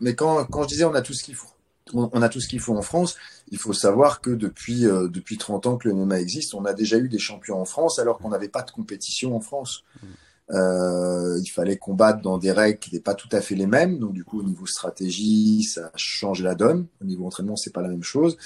mais 0.00 0.14
quand, 0.14 0.44
quand 0.46 0.64
je 0.64 0.68
disais 0.68 0.84
on 0.84 0.94
a 0.94 1.02
tout 1.02 1.14
ce 1.14 1.22
qu'il 1.22 1.34
faut, 1.34 1.48
on 1.94 2.22
a 2.22 2.28
tout 2.28 2.40
ce 2.40 2.48
qu'il 2.48 2.60
faut 2.60 2.76
en 2.76 2.82
France. 2.82 3.16
Il 3.50 3.58
faut 3.58 3.72
savoir 3.72 4.20
que 4.20 4.30
depuis, 4.30 4.86
euh, 4.86 5.08
depuis 5.08 5.38
30 5.38 5.66
ans 5.66 5.76
que 5.76 5.88
le 5.88 5.94
MMA 5.94 6.20
existe, 6.20 6.54
on 6.54 6.64
a 6.64 6.72
déjà 6.72 6.98
eu 6.98 7.08
des 7.08 7.18
champions 7.18 7.60
en 7.60 7.64
France 7.64 7.98
alors 7.98 8.18
qu'on 8.18 8.30
n'avait 8.30 8.48
pas 8.48 8.62
de 8.62 8.70
compétition 8.70 9.36
en 9.36 9.40
France. 9.40 9.84
Euh, 10.50 11.38
il 11.40 11.48
fallait 11.48 11.76
combattre 11.76 12.20
dans 12.20 12.36
des 12.36 12.52
règles 12.52 12.78
qui 12.78 12.90
n'étaient 12.90 13.02
pas 13.02 13.14
tout 13.14 13.28
à 13.32 13.40
fait 13.40 13.54
les 13.54 13.66
mêmes. 13.66 13.98
Donc 13.98 14.12
du 14.12 14.24
coup, 14.24 14.40
au 14.40 14.42
niveau 14.42 14.66
stratégie, 14.66 15.62
ça 15.62 15.90
change 15.96 16.42
la 16.42 16.54
donne. 16.54 16.86
Au 17.00 17.04
niveau 17.04 17.26
entraînement, 17.26 17.56
c'est 17.56 17.72
pas 17.72 17.82
la 17.82 17.88
même 17.88 18.02
chose. 18.02 18.36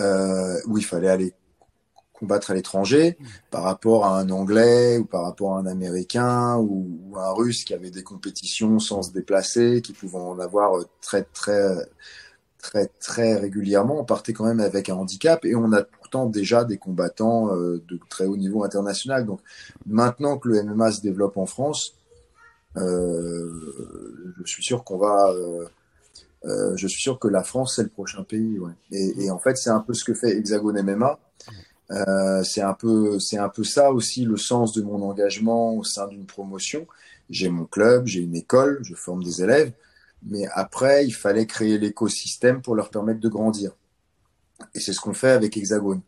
Euh, 0.00 0.60
où 0.66 0.76
il 0.76 0.84
fallait 0.84 1.08
aller 1.08 1.32
combattre 2.12 2.50
à 2.50 2.54
l'étranger 2.54 3.16
par 3.50 3.62
rapport 3.62 4.06
à 4.06 4.18
un 4.18 4.30
Anglais 4.30 4.98
ou 4.98 5.04
par 5.04 5.22
rapport 5.22 5.56
à 5.56 5.58
un 5.58 5.66
Américain 5.66 6.56
ou, 6.56 7.00
ou, 7.04 7.18
un 7.18 7.30
Russe 7.32 7.64
qui 7.64 7.74
avait 7.74 7.90
des 7.90 8.02
compétitions 8.02 8.78
sans 8.78 9.02
se 9.02 9.12
déplacer, 9.12 9.82
qui 9.82 9.92
pouvaient 9.92 10.18
en 10.18 10.38
avoir 10.38 10.72
très 11.00 11.24
très 11.24 11.76
très 12.58 12.86
très 13.00 13.36
régulièrement. 13.36 14.00
On 14.00 14.04
partait 14.04 14.32
quand 14.32 14.44
même 14.44 14.60
avec 14.60 14.88
un 14.88 14.94
handicap 14.94 15.44
et 15.44 15.54
on 15.54 15.72
a 15.72 15.82
pourtant 15.82 16.26
déjà 16.26 16.64
des 16.64 16.78
combattants 16.78 17.54
euh, 17.54 17.82
de 17.88 17.98
très 18.08 18.26
haut 18.26 18.36
niveau 18.36 18.64
international. 18.64 19.26
Donc 19.26 19.40
maintenant 19.86 20.38
que 20.38 20.48
le 20.48 20.62
MMA 20.62 20.92
se 20.92 21.00
développe 21.00 21.36
en 21.36 21.46
France, 21.46 21.94
euh, 22.76 24.34
je 24.44 24.50
suis 24.50 24.62
sûr 24.62 24.84
qu'on 24.84 24.98
va. 24.98 25.32
Euh, 26.44 26.76
je 26.76 26.86
suis 26.86 27.00
sûr 27.00 27.18
que 27.18 27.28
la 27.28 27.42
France 27.42 27.76
c'est 27.76 27.82
le 27.82 27.88
prochain 27.88 28.22
pays. 28.22 28.58
Ouais. 28.58 28.72
Et, 28.92 29.24
et, 29.24 29.30
en 29.30 29.38
fait, 29.38 29.56
c'est 29.56 29.70
un 29.70 29.80
peu 29.80 29.94
ce 29.94 30.04
que 30.04 30.14
fait 30.14 30.36
Hexagone 30.36 30.80
MMA. 30.82 31.18
c'est 32.44 32.62
un 32.62 32.74
peu, 32.74 33.18
c'est 33.18 33.38
un 33.38 33.48
peu 33.48 33.64
ça 33.64 33.90
aussi 33.90 34.24
le 34.24 34.36
sens 34.36 34.72
de 34.72 34.82
mon 34.82 35.02
engagement 35.02 35.74
au 35.74 35.84
sein 35.84 36.06
d'une 36.06 36.26
promotion. 36.26 36.86
J'ai 37.30 37.48
mon 37.48 37.64
club, 37.64 38.06
j'ai 38.06 38.20
une 38.20 38.36
école, 38.36 38.78
je 38.82 38.94
forme 38.94 39.24
des 39.24 39.42
élèves. 39.42 39.72
Mais 40.26 40.46
après, 40.52 41.06
il 41.06 41.12
fallait 41.12 41.46
créer 41.46 41.78
l'écosystème 41.78 42.60
pour 42.62 42.74
leur 42.74 42.90
permettre 42.90 43.20
de 43.20 43.28
grandir. 43.28 43.72
Et 44.74 44.80
c'est 44.80 44.92
ce 44.92 45.00
qu'on 45.00 45.14
fait 45.14 45.30
avec 45.30 45.56
Hexagone. 45.56 46.02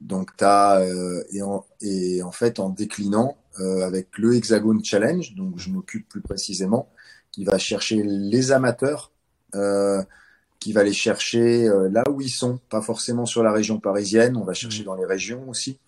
Donc, 0.00 0.30
as, 0.40 0.80
euh, 0.80 1.22
et, 1.30 1.42
en, 1.42 1.64
et 1.80 2.22
en 2.22 2.32
fait, 2.32 2.58
en 2.58 2.68
déclinant 2.68 3.36
euh, 3.60 3.86
avec 3.86 4.18
le 4.18 4.34
Hexagone 4.34 4.84
Challenge, 4.84 5.34
donc 5.34 5.58
je 5.58 5.70
m'occupe 5.70 6.08
plus 6.08 6.20
précisément, 6.20 6.88
qui 7.30 7.44
va 7.44 7.58
chercher 7.58 8.02
les 8.02 8.52
amateurs, 8.52 9.10
euh, 9.54 10.02
qui 10.60 10.72
va 10.72 10.84
les 10.84 10.92
chercher 10.92 11.66
euh, 11.66 11.88
là 11.90 12.04
où 12.08 12.20
ils 12.20 12.30
sont, 12.30 12.60
pas 12.68 12.82
forcément 12.82 13.26
sur 13.26 13.42
la 13.42 13.52
région 13.52 13.80
parisienne, 13.80 14.36
on 14.36 14.44
va 14.44 14.54
chercher 14.54 14.82
mmh. 14.82 14.86
dans 14.86 14.94
les 14.94 15.04
régions 15.04 15.48
aussi, 15.48 15.78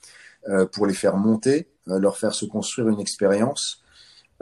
euh, 0.48 0.66
pour 0.66 0.86
les 0.86 0.94
faire 0.94 1.16
monter, 1.16 1.68
leur 1.86 2.16
faire 2.16 2.34
se 2.34 2.46
construire 2.46 2.88
une 2.88 2.98
expérience 2.98 3.83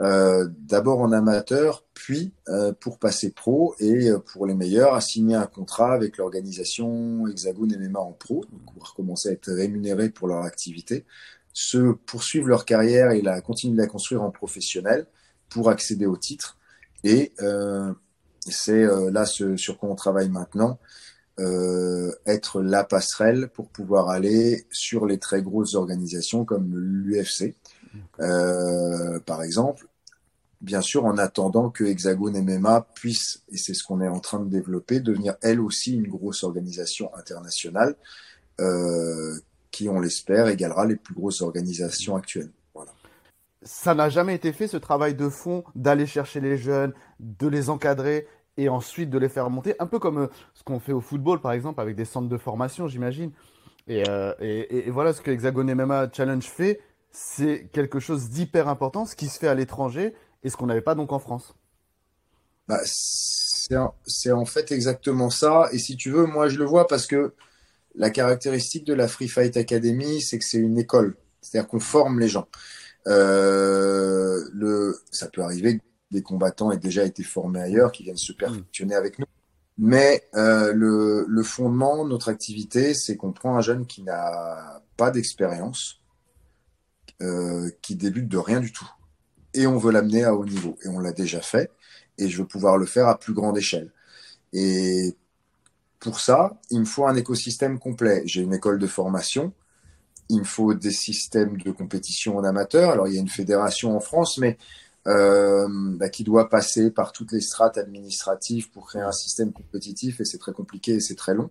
euh, 0.03 0.49
d'abord 0.59 0.99
en 0.99 1.13
amateur, 1.13 1.85
puis 1.93 2.33
euh, 2.49 2.73
pour 2.73 2.99
passer 2.99 3.31
pro 3.31 3.73
et 3.79 4.09
euh, 4.09 4.19
pour 4.19 4.45
les 4.45 4.53
meilleurs, 4.53 4.95
à 4.95 4.99
signer 4.99 5.35
un 5.35 5.45
contrat 5.45 5.93
avec 5.93 6.17
l'organisation 6.17 7.25
Hexagone 7.25 7.77
MMA 7.77 7.99
en 7.99 8.11
pro, 8.11 8.43
donc 8.51 8.65
pouvoir 8.73 8.95
commencer 8.95 9.29
à 9.29 9.31
être 9.31 9.49
rémunérés 9.49 10.09
pour 10.09 10.27
leur 10.27 10.41
activité, 10.41 11.05
se 11.53 11.93
poursuivre 11.93 12.49
leur 12.49 12.65
carrière 12.65 13.11
et 13.11 13.21
la 13.21 13.39
continuer 13.39 13.77
de 13.77 13.81
la 13.81 13.87
construire 13.87 14.23
en 14.23 14.31
professionnel 14.31 15.07
pour 15.47 15.69
accéder 15.69 16.05
au 16.05 16.17
titre. 16.17 16.57
Et 17.05 17.31
c'est 18.49 18.85
là 19.11 19.25
ce, 19.25 19.55
sur 19.55 19.77
quoi 19.77 19.89
on 19.89 19.95
travaille 19.95 20.29
maintenant, 20.29 20.79
être 21.37 22.61
la 22.61 22.83
passerelle 22.83 23.49
pour 23.53 23.69
pouvoir 23.69 24.09
aller 24.09 24.65
sur 24.71 25.05
les 25.05 25.19
très 25.19 25.43
grosses 25.43 25.75
organisations 25.75 26.43
comme 26.43 26.75
l'UFC, 26.75 27.55
par 28.17 29.43
exemple, 29.43 29.87
bien 30.63 30.81
sûr 30.81 31.05
en 31.05 31.17
attendant 31.17 31.69
que 31.69 31.83
Hexagone 31.83 32.41
MMA 32.41 32.87
puisse, 32.95 33.43
et 33.51 33.57
c'est 33.57 33.73
ce 33.73 33.83
qu'on 33.83 34.01
est 34.01 34.07
en 34.07 34.21
train 34.21 34.39
de 34.39 34.49
développer, 34.49 35.01
devenir 35.01 35.35
elle 35.41 35.59
aussi 35.59 35.93
une 35.93 36.07
grosse 36.07 36.43
organisation 36.43 37.13
internationale 37.15 37.95
euh, 38.61 39.35
qui, 39.71 39.89
on 39.89 39.99
l'espère, 39.99 40.47
égalera 40.47 40.85
les 40.85 40.95
plus 40.95 41.13
grosses 41.13 41.41
organisations 41.41 42.15
actuelles. 42.15 42.51
Voilà. 42.73 42.91
Ça 43.61 43.93
n'a 43.93 44.07
jamais 44.07 44.35
été 44.35 44.53
fait 44.53 44.67
ce 44.67 44.77
travail 44.77 45.15
de 45.15 45.27
fond 45.27 45.65
d'aller 45.75 46.05
chercher 46.05 46.39
les 46.39 46.57
jeunes, 46.57 46.93
de 47.19 47.47
les 47.47 47.69
encadrer 47.69 48.27
et 48.55 48.69
ensuite 48.69 49.09
de 49.09 49.17
les 49.17 49.29
faire 49.29 49.49
monter, 49.49 49.75
un 49.79 49.87
peu 49.87 49.99
comme 49.99 50.19
euh, 50.19 50.27
ce 50.53 50.63
qu'on 50.63 50.79
fait 50.79 50.93
au 50.93 51.01
football 51.01 51.41
par 51.41 51.51
exemple 51.51 51.81
avec 51.81 51.95
des 51.95 52.05
centres 52.05 52.29
de 52.29 52.37
formation, 52.37 52.87
j'imagine. 52.87 53.31
Et, 53.87 54.03
euh, 54.07 54.33
et, 54.39 54.89
voilà 54.91 55.11
ce 55.11 55.19
que 55.19 55.29
Hexagone 55.29 55.73
MMA 55.73 56.09
Challenge 56.13 56.45
fait, 56.45 56.79
c'est 57.11 57.67
quelque 57.73 57.99
chose 57.99 58.29
d'hyper 58.29 58.69
important, 58.69 59.05
ce 59.05 59.17
qui 59.17 59.27
se 59.27 59.37
fait 59.39 59.49
à 59.49 59.55
l'étranger 59.55 60.13
et 60.43 60.49
ce 60.49 60.57
qu'on 60.57 60.67
n'avait 60.67 60.81
pas 60.81 60.95
donc 60.95 61.11
en 61.11 61.19
France. 61.19 61.55
Bah, 62.67 62.79
c'est 62.85 64.31
en 64.31 64.45
fait 64.45 64.71
exactement 64.71 65.29
ça. 65.29 65.69
Et 65.71 65.79
si 65.79 65.97
tu 65.97 66.11
veux, 66.11 66.25
moi 66.25 66.47
je 66.47 66.57
le 66.57 66.65
vois 66.65 66.87
parce 66.87 67.07
que 67.07 67.33
la 67.95 68.09
caractéristique 68.09 68.85
de 68.85 68.93
la 68.93 69.07
Free 69.07 69.27
Fight 69.27 69.55
Academy, 69.57 70.21
c'est 70.21 70.39
que 70.39 70.45
c'est 70.45 70.57
une 70.57 70.77
école. 70.77 71.15
C'est-à-dire 71.41 71.67
qu'on 71.67 71.79
forme 71.79 72.19
les 72.19 72.27
gens. 72.27 72.47
Euh, 73.07 74.43
le, 74.53 74.97
ça 75.11 75.27
peut 75.27 75.41
arriver 75.41 75.77
que 75.77 75.83
des 76.11 76.21
combattants 76.21 76.71
aient 76.71 76.77
déjà 76.77 77.03
été 77.03 77.23
formés 77.23 77.61
ailleurs, 77.61 77.91
qui 77.91 78.03
viennent 78.03 78.17
se 78.17 78.33
perfectionner 78.33 78.95
avec 78.95 79.19
nous. 79.19 79.25
Mais 79.77 80.27
euh, 80.35 80.71
le, 80.73 81.25
le, 81.27 81.43
fondement 81.43 82.03
de 82.03 82.09
notre 82.09 82.29
activité, 82.29 82.93
c'est 82.93 83.17
qu'on 83.17 83.33
prend 83.33 83.57
un 83.57 83.61
jeune 83.61 83.87
qui 83.87 84.03
n'a 84.03 84.83
pas 84.97 85.09
d'expérience, 85.09 85.99
euh, 87.21 87.71
qui 87.81 87.95
débute 87.95 88.27
de 88.27 88.37
rien 88.37 88.59
du 88.59 88.71
tout, 88.71 88.89
et 89.53 89.67
on 89.67 89.77
veut 89.77 89.91
l'amener 89.91 90.23
à 90.23 90.33
haut 90.35 90.45
niveau. 90.45 90.77
Et 90.83 90.87
on 90.87 90.99
l'a 90.99 91.11
déjà 91.11 91.41
fait, 91.41 91.71
et 92.17 92.29
je 92.29 92.37
veux 92.39 92.47
pouvoir 92.47 92.77
le 92.77 92.85
faire 92.85 93.07
à 93.07 93.19
plus 93.19 93.33
grande 93.33 93.57
échelle. 93.57 93.91
Et 94.53 95.15
pour 95.99 96.19
ça, 96.19 96.59
il 96.69 96.81
me 96.81 96.85
faut 96.85 97.07
un 97.07 97.15
écosystème 97.15 97.79
complet. 97.79 98.23
J'ai 98.25 98.41
une 98.41 98.53
école 98.53 98.79
de 98.79 98.87
formation, 98.87 99.53
il 100.29 100.39
me 100.39 100.43
faut 100.45 100.73
des 100.73 100.91
systèmes 100.91 101.57
de 101.57 101.71
compétition 101.71 102.37
en 102.37 102.43
amateur. 102.43 102.91
Alors 102.91 103.07
il 103.07 103.15
y 103.15 103.17
a 103.17 103.21
une 103.21 103.29
fédération 103.29 103.95
en 103.95 103.99
France, 103.99 104.37
mais 104.37 104.57
euh, 105.07 105.67
bah, 105.97 106.09
qui 106.09 106.23
doit 106.23 106.49
passer 106.49 106.89
par 106.89 107.11
toutes 107.11 107.33
les 107.33 107.41
strates 107.41 107.77
administratives 107.77 108.69
pour 108.71 108.87
créer 108.87 109.01
un 109.01 109.11
système 109.11 109.51
compétitif 109.51 110.21
et 110.21 110.25
c'est 110.25 110.37
très 110.37 110.53
compliqué 110.53 110.93
et 110.93 110.99
c'est 111.01 111.15
très 111.15 111.33
long. 111.33 111.49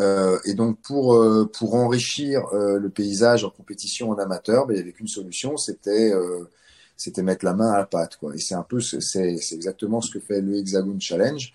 Euh, 0.00 0.38
et 0.44 0.54
donc 0.54 0.80
pour 0.82 1.14
euh, 1.14 1.50
pour 1.50 1.74
enrichir 1.76 2.44
euh, 2.52 2.78
le 2.78 2.90
paysage 2.90 3.44
en 3.44 3.50
compétition 3.50 4.10
en 4.10 4.18
amateur, 4.18 4.66
bah, 4.66 4.74
il 4.74 4.76
n'y 4.76 4.82
avait 4.82 4.92
qu'une 4.92 5.08
solution, 5.08 5.56
c'était 5.56 6.12
euh, 6.12 6.50
c'était 6.96 7.22
mettre 7.22 7.44
la 7.44 7.54
main 7.54 7.72
à 7.72 7.78
la 7.78 7.86
pâte 7.86 8.16
quoi. 8.16 8.34
Et 8.34 8.38
c'est 8.38 8.54
un 8.54 8.62
peu 8.62 8.80
c'est 8.80 9.38
exactement 9.52 10.00
ce 10.00 10.10
que 10.10 10.20
fait 10.20 10.40
le 10.40 10.56
Hexagon 10.56 10.98
Challenge 10.98 11.52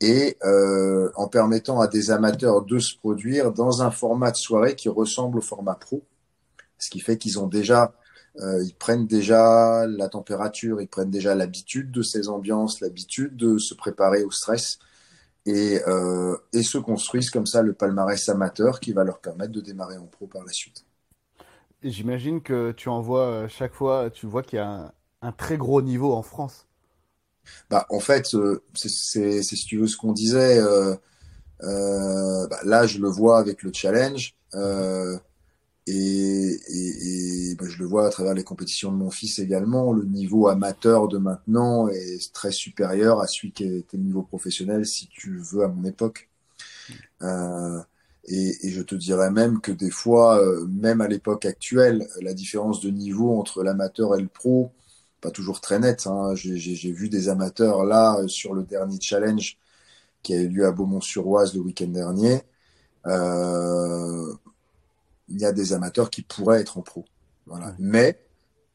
et 0.00 0.36
euh, 0.44 1.10
en 1.16 1.28
permettant 1.28 1.80
à 1.80 1.88
des 1.88 2.10
amateurs 2.10 2.62
de 2.62 2.78
se 2.78 2.96
produire 2.96 3.52
dans 3.52 3.82
un 3.82 3.90
format 3.90 4.30
de 4.30 4.36
soirée 4.36 4.76
qui 4.76 4.88
ressemble 4.88 5.38
au 5.38 5.42
format 5.42 5.74
pro, 5.74 6.02
ce 6.78 6.90
qui 6.90 7.00
fait 7.00 7.16
qu'ils 7.16 7.38
ont 7.38 7.46
déjà 7.46 7.94
euh, 8.40 8.62
ils 8.62 8.74
prennent 8.74 9.06
déjà 9.06 9.86
la 9.86 10.08
température, 10.08 10.80
ils 10.82 10.88
prennent 10.88 11.10
déjà 11.10 11.34
l'habitude 11.34 11.90
de 11.90 12.02
ces 12.02 12.28
ambiances, 12.28 12.80
l'habitude 12.80 13.36
de 13.36 13.56
se 13.56 13.74
préparer 13.74 14.24
au 14.24 14.30
stress 14.30 14.78
et, 15.46 15.80
euh, 15.86 16.36
et 16.52 16.62
se 16.62 16.76
construisent 16.76 17.30
comme 17.30 17.46
ça 17.46 17.62
le 17.62 17.72
palmarès 17.72 18.28
amateur 18.28 18.80
qui 18.80 18.92
va 18.92 19.04
leur 19.04 19.20
permettre 19.20 19.52
de 19.52 19.60
démarrer 19.60 19.96
en 19.96 20.06
pro 20.06 20.26
par 20.26 20.44
la 20.44 20.52
suite. 20.52 20.85
J'imagine 21.82 22.42
que 22.42 22.72
tu 22.72 22.88
envoies 22.88 23.26
euh, 23.26 23.48
chaque 23.48 23.74
fois, 23.74 24.10
tu 24.10 24.26
vois 24.26 24.42
qu'il 24.42 24.56
y 24.56 24.62
a 24.62 24.92
un, 25.22 25.32
très 25.32 25.56
gros 25.56 25.82
niveau 25.82 26.12
en 26.12 26.22
France. 26.22 26.66
Bah, 27.70 27.86
en 27.90 28.00
fait, 28.00 28.34
euh, 28.34 28.62
c'est 28.74 29.42
si 29.42 29.66
tu 29.66 29.78
veux 29.78 29.86
ce 29.86 29.96
qu'on 29.96 30.12
disait. 30.12 30.58
Euh, 30.58 30.94
euh, 31.62 32.46
bah, 32.48 32.58
là, 32.64 32.86
je 32.86 32.98
le 32.98 33.08
vois 33.08 33.38
avec 33.38 33.62
le 33.62 33.72
challenge. 33.72 34.34
Euh, 34.54 35.18
et, 35.86 35.92
et, 35.92 37.50
et 37.50 37.54
ben, 37.54 37.68
je 37.68 37.78
le 37.78 37.86
vois 37.86 38.06
à 38.06 38.10
travers 38.10 38.34
les 38.34 38.42
compétitions 38.42 38.90
de 38.90 38.96
mon 38.96 39.10
fils 39.10 39.38
également. 39.38 39.92
Le 39.92 40.04
niveau 40.04 40.48
amateur 40.48 41.08
de 41.08 41.18
maintenant 41.18 41.88
est 41.88 42.32
très 42.32 42.50
supérieur 42.50 43.20
à 43.20 43.26
celui 43.26 43.52
qui 43.52 43.64
était 43.64 43.96
le 43.96 44.02
niveau 44.02 44.22
professionnel, 44.22 44.84
si 44.86 45.06
tu 45.08 45.38
veux, 45.38 45.62
à 45.64 45.68
mon 45.68 45.84
époque. 45.84 46.28
Euh, 47.22 47.80
et, 48.28 48.66
et, 48.66 48.70
je 48.70 48.82
te 48.82 48.94
dirais 48.94 49.30
même 49.30 49.60
que 49.60 49.70
des 49.72 49.90
fois, 49.90 50.40
euh, 50.40 50.66
même 50.66 51.00
à 51.00 51.08
l'époque 51.08 51.44
actuelle, 51.44 52.08
la 52.20 52.34
différence 52.34 52.80
de 52.80 52.90
niveau 52.90 53.38
entre 53.38 53.62
l'amateur 53.62 54.16
et 54.16 54.20
le 54.20 54.28
pro, 54.28 54.72
pas 55.20 55.30
toujours 55.30 55.60
très 55.60 55.78
nette. 55.78 56.06
Hein. 56.06 56.34
J'ai 56.34 56.92
vu 56.92 57.08
des 57.08 57.28
amateurs 57.28 57.84
là 57.84 58.20
sur 58.26 58.54
le 58.54 58.64
dernier 58.64 58.98
challenge 59.00 59.58
qui 60.22 60.34
a 60.34 60.38
eu 60.38 60.48
lieu 60.48 60.66
à 60.66 60.72
Beaumont-sur-Oise 60.72 61.54
le 61.54 61.60
week-end 61.60 61.88
dernier. 61.88 62.42
Euh, 63.06 64.32
il 65.28 65.40
y 65.40 65.44
a 65.44 65.52
des 65.52 65.72
amateurs 65.72 66.10
qui 66.10 66.22
pourraient 66.22 66.60
être 66.60 66.78
en 66.78 66.82
pro. 66.82 67.04
Voilà. 67.46 67.74
Mais 67.78 68.20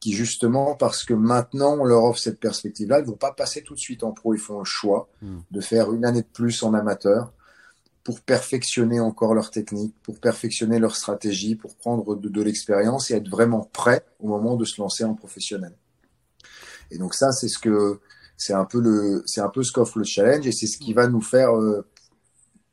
qui 0.00 0.12
justement, 0.12 0.74
parce 0.74 1.04
que 1.04 1.14
maintenant 1.14 1.76
on 1.78 1.84
leur 1.84 2.04
offre 2.04 2.18
cette 2.18 2.40
perspective-là, 2.40 3.00
ils 3.00 3.06
vont 3.06 3.12
pas 3.12 3.32
passer 3.32 3.62
tout 3.62 3.74
de 3.74 3.78
suite 3.78 4.02
en 4.02 4.12
pro. 4.12 4.34
Ils 4.34 4.40
font 4.40 4.60
un 4.60 4.64
choix 4.64 5.08
mm. 5.20 5.38
de 5.50 5.60
faire 5.60 5.92
une 5.92 6.04
année 6.04 6.22
de 6.22 6.26
plus 6.32 6.62
en 6.62 6.74
amateur 6.74 7.32
pour 8.04 8.20
perfectionner 8.20 9.00
encore 9.00 9.34
leur 9.34 9.50
technique, 9.50 9.94
pour 10.02 10.18
perfectionner 10.18 10.78
leur 10.78 10.96
stratégie, 10.96 11.54
pour 11.54 11.76
prendre 11.76 12.16
de, 12.16 12.28
de 12.28 12.42
l'expérience 12.42 13.10
et 13.10 13.14
être 13.14 13.28
vraiment 13.28 13.68
prêt 13.72 14.04
au 14.18 14.28
moment 14.28 14.56
de 14.56 14.64
se 14.64 14.80
lancer 14.80 15.04
en 15.04 15.14
professionnel. 15.14 15.72
Et 16.90 16.98
donc 16.98 17.14
ça, 17.14 17.32
c'est 17.32 17.48
ce 17.48 17.58
que 17.58 18.00
c'est 18.36 18.52
un 18.52 18.64
peu 18.64 18.80
le, 18.80 19.22
c'est 19.26 19.40
un 19.40 19.48
peu 19.48 19.62
ce 19.62 19.72
qu'offre 19.72 19.98
le 19.98 20.04
challenge 20.04 20.46
et 20.46 20.52
c'est 20.52 20.66
ce 20.66 20.78
qui 20.78 20.92
va 20.92 21.06
nous 21.06 21.20
faire 21.20 21.56
euh, 21.56 21.86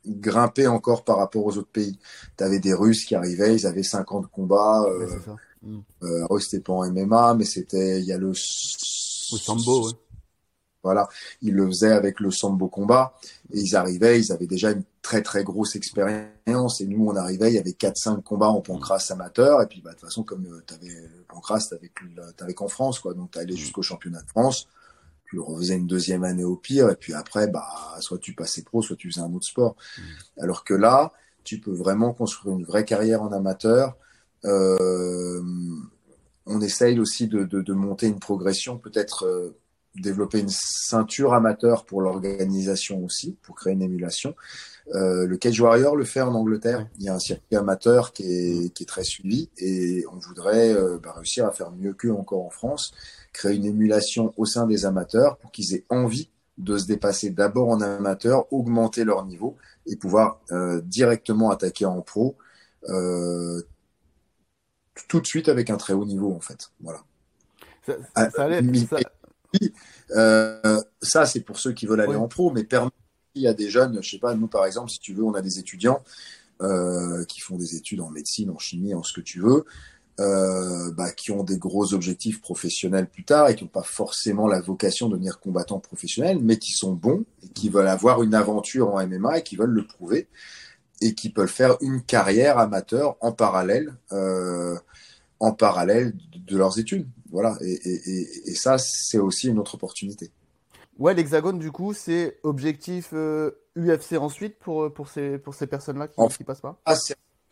grimper 0.06 0.66
encore 0.66 1.04
par 1.04 1.18
rapport 1.18 1.44
aux 1.46 1.56
autres 1.58 1.70
pays. 1.70 1.98
Tu 2.36 2.44
avais 2.44 2.58
des 2.58 2.74
Russes 2.74 3.04
qui 3.04 3.14
arrivaient, 3.14 3.54
ils 3.54 3.66
avaient 3.66 3.82
50 3.82 4.30
combats. 4.30 4.82
Euh, 4.82 5.06
mm. 5.62 5.80
euh, 6.02 6.38
c'était 6.40 6.60
pas 6.60 6.72
en 6.72 6.90
MMA, 6.90 7.34
mais 7.34 7.44
c'était 7.44 8.00
il 8.00 8.06
y 8.06 8.12
a 8.12 8.18
le, 8.18 8.28
le 8.28 8.34
sambo. 8.34 9.88
Ouais. 9.88 9.92
Voilà, 10.82 11.08
ils 11.42 11.54
le 11.54 11.66
faisaient 11.66 11.92
avec 11.92 12.20
le 12.20 12.30
sambo 12.30 12.68
combat 12.68 13.14
et 13.52 13.60
ils 13.60 13.76
arrivaient, 13.76 14.18
ils 14.18 14.32
avaient 14.32 14.46
déjà 14.46 14.70
une 14.70 14.82
très 15.02 15.20
très 15.20 15.44
grosse 15.44 15.76
expérience 15.76 16.80
et 16.80 16.86
nous 16.86 17.06
on 17.06 17.16
arrivait, 17.16 17.50
il 17.50 17.54
y 17.56 17.58
avait 17.58 17.72
4-5 17.72 18.22
combats 18.22 18.48
en 18.48 18.62
pancras 18.62 19.06
amateur 19.10 19.60
et 19.60 19.66
puis 19.66 19.82
bah 19.82 19.90
de 19.90 19.96
toute 19.96 20.08
façon 20.08 20.22
comme 20.22 20.46
euh, 20.46 20.62
tu 20.66 20.72
avais 20.72 20.88
le 20.88 21.24
pancras 21.28 21.66
t'avais 21.68 21.90
t'avais 22.36 22.54
qu'en 22.54 22.68
France 22.68 22.98
quoi, 22.98 23.12
donc 23.12 23.32
tu 23.32 23.38
allais 23.38 23.52
mm. 23.52 23.58
jusqu'au 23.58 23.82
championnat 23.82 24.22
de 24.22 24.28
France 24.28 24.68
tu 25.30 25.38
refaisais 25.38 25.76
une 25.76 25.86
deuxième 25.86 26.24
année 26.24 26.42
au 26.42 26.56
pire, 26.56 26.90
et 26.90 26.96
puis 26.96 27.14
après, 27.14 27.46
bah, 27.46 27.64
soit 28.00 28.18
tu 28.18 28.34
passais 28.34 28.62
pro, 28.62 28.82
soit 28.82 28.96
tu 28.96 29.12
faisais 29.12 29.20
un 29.20 29.32
autre 29.32 29.46
sport. 29.46 29.76
Mmh. 29.96 30.02
Alors 30.42 30.64
que 30.64 30.74
là, 30.74 31.12
tu 31.44 31.60
peux 31.60 31.72
vraiment 31.72 32.12
construire 32.12 32.56
une 32.56 32.64
vraie 32.64 32.84
carrière 32.84 33.22
en 33.22 33.30
amateur. 33.30 33.96
Euh, 34.44 35.40
on 36.46 36.60
essaye 36.60 36.98
aussi 36.98 37.28
de, 37.28 37.44
de, 37.44 37.60
de, 37.60 37.72
monter 37.72 38.08
une 38.08 38.18
progression, 38.18 38.76
peut-être 38.78 39.24
euh, 39.24 39.56
développer 39.96 40.40
une 40.40 40.50
ceinture 40.50 41.34
amateur 41.34 41.84
pour 41.84 42.00
l'organisation 42.00 43.04
aussi, 43.04 43.36
pour 43.42 43.56
créer 43.56 43.72
une 43.72 43.82
émulation. 43.82 44.34
Euh, 44.94 45.26
le 45.26 45.36
Cage 45.36 45.60
Warrior 45.60 45.96
le 45.96 46.04
fait 46.04 46.20
en 46.20 46.34
Angleterre. 46.34 46.88
Il 46.98 47.04
y 47.04 47.08
a 47.08 47.14
un 47.14 47.18
circuit 47.18 47.56
amateur 47.56 48.12
qui 48.12 48.22
est, 48.24 48.70
qui 48.70 48.84
est 48.84 48.86
très 48.86 49.04
suivi 49.04 49.50
et 49.58 50.04
on 50.12 50.18
voudrait 50.18 50.72
euh, 50.72 50.98
bah, 51.02 51.12
réussir 51.16 51.46
à 51.46 51.52
faire 51.52 51.70
mieux 51.70 51.92
qu'eux 51.92 52.12
encore 52.12 52.44
en 52.44 52.50
France 52.50 52.92
créer 53.32 53.56
une 53.56 53.64
émulation 53.64 54.32
au 54.36 54.44
sein 54.44 54.66
des 54.66 54.84
amateurs 54.86 55.36
pour 55.38 55.50
qu'ils 55.50 55.74
aient 55.74 55.84
envie 55.88 56.30
de 56.58 56.76
se 56.76 56.86
dépasser 56.86 57.30
d'abord 57.30 57.68
en 57.68 57.80
amateur, 57.80 58.52
augmenter 58.52 59.04
leur 59.04 59.24
niveau 59.24 59.56
et 59.86 59.96
pouvoir 59.96 60.40
euh, 60.52 60.80
directement 60.82 61.50
attaquer 61.50 61.86
en 61.86 62.02
pro 62.02 62.36
euh, 62.88 63.62
tout 65.08 65.20
de 65.20 65.26
suite 65.26 65.48
avec 65.48 65.70
un 65.70 65.76
très 65.76 65.92
haut 65.92 66.04
niveau 66.04 66.34
en 66.34 66.40
fait. 66.40 66.70
Voilà. 66.80 67.02
Ça, 67.86 67.94
ça, 68.14 68.30
ça, 68.30 68.44
allait, 68.44 68.62
ça... 68.84 68.98
Euh, 70.16 70.80
ça 71.00 71.24
c'est 71.24 71.38
pour 71.38 71.60
ceux 71.60 71.72
qui 71.72 71.86
veulent 71.86 72.00
aller 72.00 72.16
oui. 72.16 72.16
en 72.16 72.26
pro, 72.26 72.50
mais 72.50 72.64
permet 72.64 72.90
il 73.36 73.42
y 73.42 73.46
a 73.46 73.54
des 73.54 73.70
jeunes, 73.70 74.02
je 74.02 74.10
sais 74.10 74.18
pas, 74.18 74.34
nous 74.34 74.48
par 74.48 74.66
exemple, 74.66 74.90
si 74.90 74.98
tu 74.98 75.14
veux, 75.14 75.22
on 75.22 75.34
a 75.34 75.40
des 75.40 75.58
étudiants 75.58 76.02
euh, 76.62 77.24
qui 77.24 77.40
font 77.40 77.56
des 77.56 77.76
études 77.76 78.00
en 78.00 78.10
médecine, 78.10 78.50
en 78.50 78.58
chimie, 78.58 78.92
en 78.92 79.02
ce 79.02 79.12
que 79.12 79.20
tu 79.20 79.40
veux, 79.40 79.64
euh, 80.20 80.90
bah, 80.92 81.10
qui 81.12 81.30
ont 81.30 81.44
des 81.44 81.56
gros 81.56 81.94
objectifs 81.94 82.40
professionnels 82.40 83.08
plus 83.08 83.24
tard 83.24 83.48
et 83.48 83.54
qui 83.54 83.64
n'ont 83.64 83.70
pas 83.70 83.82
forcément 83.82 84.46
la 84.46 84.60
vocation 84.60 85.08
de 85.08 85.14
devenir 85.14 85.40
combattants 85.40 85.78
professionnels, 85.78 86.38
mais 86.42 86.58
qui 86.58 86.72
sont 86.72 86.92
bons 86.92 87.24
et 87.42 87.48
qui 87.48 87.70
veulent 87.70 87.88
avoir 87.88 88.22
une 88.22 88.34
aventure 88.34 88.94
en 88.94 89.06
MMA 89.06 89.38
et 89.38 89.42
qui 89.42 89.56
veulent 89.56 89.70
le 89.70 89.86
prouver 89.86 90.28
et 91.00 91.14
qui 91.14 91.30
peuvent 91.30 91.48
faire 91.48 91.78
une 91.80 92.02
carrière 92.02 92.58
amateur 92.58 93.16
en 93.20 93.32
parallèle, 93.32 93.94
euh, 94.12 94.76
en 95.38 95.52
parallèle 95.52 96.12
de 96.34 96.58
leurs 96.58 96.78
études. 96.78 97.06
Voilà. 97.30 97.56
Et, 97.60 97.72
et, 97.72 98.50
et 98.50 98.54
ça, 98.54 98.78
c'est 98.78 99.18
aussi 99.18 99.48
une 99.48 99.58
autre 99.58 99.74
opportunité. 99.74 100.30
Ouais, 100.98 101.14
l'hexagone, 101.14 101.58
du 101.58 101.72
coup, 101.72 101.94
c'est 101.94 102.38
objectif 102.42 103.10
euh, 103.14 103.52
UFC 103.76 104.14
ensuite 104.14 104.58
pour, 104.58 104.92
pour 104.92 105.08
ces, 105.08 105.38
pour 105.38 105.54
ces 105.54 105.66
personnes-là 105.66 106.08
qui, 106.08 106.20
ne 106.20 106.44
passent 106.44 106.60
pas? 106.60 106.78
ah, 106.84 106.94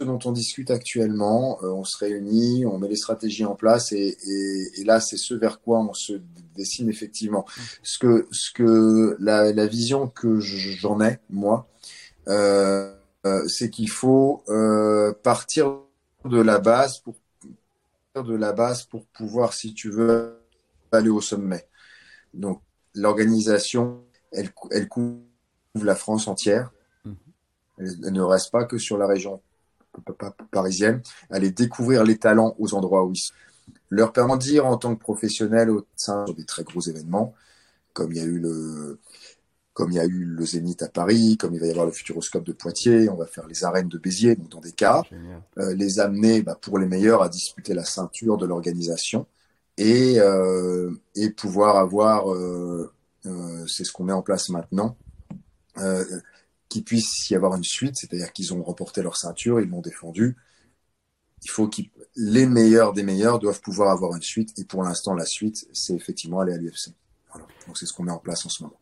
dont 0.00 0.18
on 0.24 0.32
discute 0.32 0.70
actuellement. 0.70 1.58
Euh, 1.62 1.70
on 1.70 1.84
se 1.84 1.96
réunit, 1.98 2.66
on 2.66 2.78
met 2.78 2.88
les 2.88 2.96
stratégies 2.96 3.44
en 3.44 3.54
place 3.54 3.92
et, 3.92 4.16
et, 4.24 4.80
et 4.80 4.84
là, 4.84 5.00
c'est 5.00 5.16
ce 5.16 5.34
vers 5.34 5.60
quoi 5.60 5.80
on 5.80 5.94
se 5.94 6.20
dessine 6.54 6.88
effectivement. 6.88 7.46
Ce 7.82 7.98
que, 7.98 8.28
ce 8.30 8.52
que 8.52 9.16
la, 9.18 9.52
la 9.52 9.66
vision 9.66 10.08
que 10.08 10.38
j'en 10.40 11.00
ai, 11.00 11.18
moi, 11.30 11.68
euh, 12.28 12.94
euh, 13.26 13.46
c'est 13.48 13.70
qu'il 13.70 13.90
faut 13.90 14.42
euh, 14.48 15.12
partir 15.22 15.78
de 16.24 16.40
la 16.40 16.58
base 16.58 16.98
pour 17.00 17.14
de 18.24 18.34
la 18.34 18.52
base 18.52 18.84
pour 18.84 19.06
pouvoir, 19.06 19.52
si 19.52 19.74
tu 19.74 19.90
veux, 19.90 20.40
aller 20.92 21.08
au 21.08 21.20
sommet. 21.20 21.66
Donc, 22.34 22.62
l'organisation, 22.94 24.04
elle, 24.32 24.50
elle 24.70 24.88
couvre 24.88 25.22
la 25.74 25.94
France 25.94 26.28
entière. 26.28 26.72
Mmh. 27.04 27.12
Elle, 27.78 28.12
ne 28.12 28.22
reste 28.22 28.50
pas 28.50 28.64
que 28.64 28.78
sur 28.78 28.98
la 28.98 29.06
région 29.06 29.40
parisienne, 30.50 31.02
aller 31.30 31.50
découvrir 31.50 32.04
les 32.04 32.18
talents 32.18 32.54
aux 32.58 32.74
endroits 32.74 33.04
où 33.04 33.12
ils 33.12 33.18
sont. 33.18 33.34
Leur 33.90 34.12
permettre 34.12 34.46
en 34.64 34.76
tant 34.76 34.94
que 34.94 35.00
professionnel 35.00 35.70
au 35.70 35.86
sein 35.96 36.24
des 36.24 36.44
très 36.44 36.62
gros 36.62 36.80
événements, 36.80 37.34
comme 37.92 38.12
il 38.12 38.18
y 38.18 38.20
a 38.20 38.24
eu 38.24 38.38
le, 38.38 38.98
comme 39.78 39.92
il 39.92 39.94
y 39.94 40.00
a 40.00 40.06
eu 40.06 40.24
le 40.24 40.44
Zénith 40.44 40.82
à 40.82 40.88
Paris, 40.88 41.36
comme 41.38 41.54
il 41.54 41.60
va 41.60 41.66
y 41.66 41.70
avoir 41.70 41.86
le 41.86 41.92
Futuroscope 41.92 42.42
de 42.42 42.50
Poitiers, 42.52 43.08
on 43.08 43.14
va 43.14 43.26
faire 43.26 43.46
les 43.46 43.62
arènes 43.62 43.88
de 43.88 43.96
Béziers, 43.96 44.34
donc 44.34 44.48
dans 44.48 44.60
des 44.60 44.72
cas, 44.72 45.04
euh, 45.56 45.72
les 45.72 46.00
amener 46.00 46.42
bah, 46.42 46.58
pour 46.60 46.80
les 46.80 46.86
meilleurs 46.86 47.22
à 47.22 47.28
disputer 47.28 47.74
la 47.74 47.84
ceinture 47.84 48.38
de 48.38 48.44
l'organisation 48.44 49.28
et, 49.76 50.18
euh, 50.18 50.90
et 51.14 51.30
pouvoir 51.30 51.76
avoir, 51.76 52.34
euh, 52.34 52.92
euh, 53.26 53.64
c'est 53.68 53.84
ce 53.84 53.92
qu'on 53.92 54.02
met 54.02 54.12
en 54.12 54.20
place 54.20 54.48
maintenant, 54.48 54.96
euh, 55.76 56.04
qu'il 56.68 56.82
puisse 56.82 57.30
y 57.30 57.36
avoir 57.36 57.54
une 57.54 57.62
suite, 57.62 57.94
c'est-à-dire 57.94 58.32
qu'ils 58.32 58.52
ont 58.52 58.64
remporté 58.64 59.00
leur 59.00 59.16
ceinture, 59.16 59.60
ils 59.60 59.68
l'ont 59.68 59.80
défendu. 59.80 60.36
Il 61.44 61.50
faut 61.50 61.68
que 61.68 61.82
les 62.16 62.46
meilleurs 62.46 62.94
des 62.94 63.04
meilleurs 63.04 63.38
doivent 63.38 63.60
pouvoir 63.60 63.92
avoir 63.92 64.16
une 64.16 64.22
suite, 64.22 64.58
et 64.58 64.64
pour 64.64 64.82
l'instant, 64.82 65.14
la 65.14 65.24
suite, 65.24 65.68
c'est 65.72 65.94
effectivement 65.94 66.40
aller 66.40 66.54
à 66.54 66.56
l'UFC. 66.56 66.90
Voilà. 67.30 67.46
Donc 67.68 67.78
c'est 67.78 67.86
ce 67.86 67.92
qu'on 67.92 68.02
met 68.02 68.10
en 68.10 68.18
place 68.18 68.44
en 68.44 68.48
ce 68.48 68.64
moment. 68.64 68.77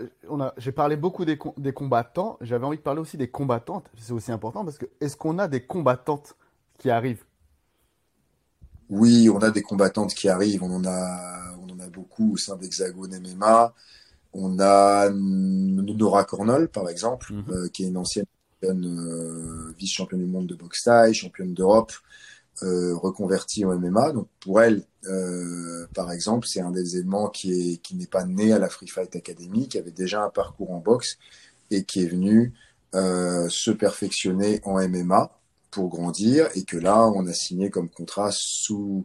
Euh, 0.00 0.50
j'ai 0.56 0.72
parlé 0.72 0.96
beaucoup 0.96 1.24
des, 1.24 1.38
des 1.56 1.72
combattants. 1.72 2.36
J'avais 2.40 2.64
envie 2.66 2.78
de 2.78 2.82
parler 2.82 3.00
aussi 3.00 3.16
des 3.16 3.28
combattantes. 3.28 3.86
C'est 3.96 4.12
aussi 4.12 4.32
important 4.32 4.64
parce 4.64 4.78
que 4.78 4.86
est-ce 5.00 5.16
qu'on 5.16 5.38
a 5.38 5.48
des 5.48 5.64
combattantes 5.64 6.36
qui 6.78 6.90
arrivent? 6.90 7.24
Oui, 8.90 9.28
on 9.30 9.38
a 9.38 9.50
des 9.50 9.62
combattantes 9.62 10.14
qui 10.14 10.28
arrivent, 10.28 10.62
on 10.62 10.74
en 10.74 10.84
a, 10.84 11.54
on 11.62 11.72
en 11.72 11.80
a 11.80 11.88
beaucoup 11.88 12.34
au 12.34 12.36
sein 12.36 12.56
d'Hexagone 12.56 13.18
MMA. 13.18 13.72
On 14.34 14.58
a 14.60 15.10
Nora 15.10 16.24
Cornol, 16.24 16.68
par 16.68 16.88
exemple, 16.88 17.32
Mhm. 17.32 17.44
euh, 17.50 17.68
qui 17.68 17.84
est 17.84 17.88
une 17.88 17.96
ancienne 17.96 18.26
euh, 18.64 19.72
vice-championne 19.78 20.20
du 20.20 20.26
monde 20.26 20.46
de 20.46 20.54
boxe 20.54 20.84
thaï, 20.84 21.12
championne 21.14 21.52
d'Europe, 21.54 21.92
euh, 22.62 22.94
reconvertie 22.96 23.64
en 23.64 23.76
MMA. 23.76 24.12
Donc 24.12 24.28
pour 24.40 24.60
elle, 24.60 24.84
euh, 25.06 25.86
par 25.94 26.12
exemple, 26.12 26.46
c'est 26.46 26.60
un 26.60 26.70
des 26.70 26.96
éléments 26.96 27.28
qui 27.28 27.52
est 27.72 27.76
qui 27.78 27.96
n'est 27.96 28.06
pas 28.06 28.24
né 28.24 28.52
à 28.52 28.58
la 28.58 28.68
Free 28.68 28.88
Fight 28.88 29.14
Academy, 29.16 29.68
qui 29.68 29.78
avait 29.78 29.90
déjà 29.90 30.24
un 30.24 30.30
parcours 30.30 30.70
en 30.70 30.78
boxe 30.78 31.18
et 31.70 31.84
qui 31.84 32.02
est 32.02 32.08
venu 32.08 32.52
euh, 32.94 33.48
se 33.48 33.72
perfectionner 33.72 34.60
en 34.64 34.76
MMA 34.88 35.36
pour 35.72 35.88
grandir 35.88 36.48
et 36.54 36.62
que 36.62 36.76
là 36.76 37.08
on 37.08 37.26
a 37.26 37.32
signé 37.32 37.68
comme 37.68 37.88
contrat 37.88 38.30
sous 38.30 39.04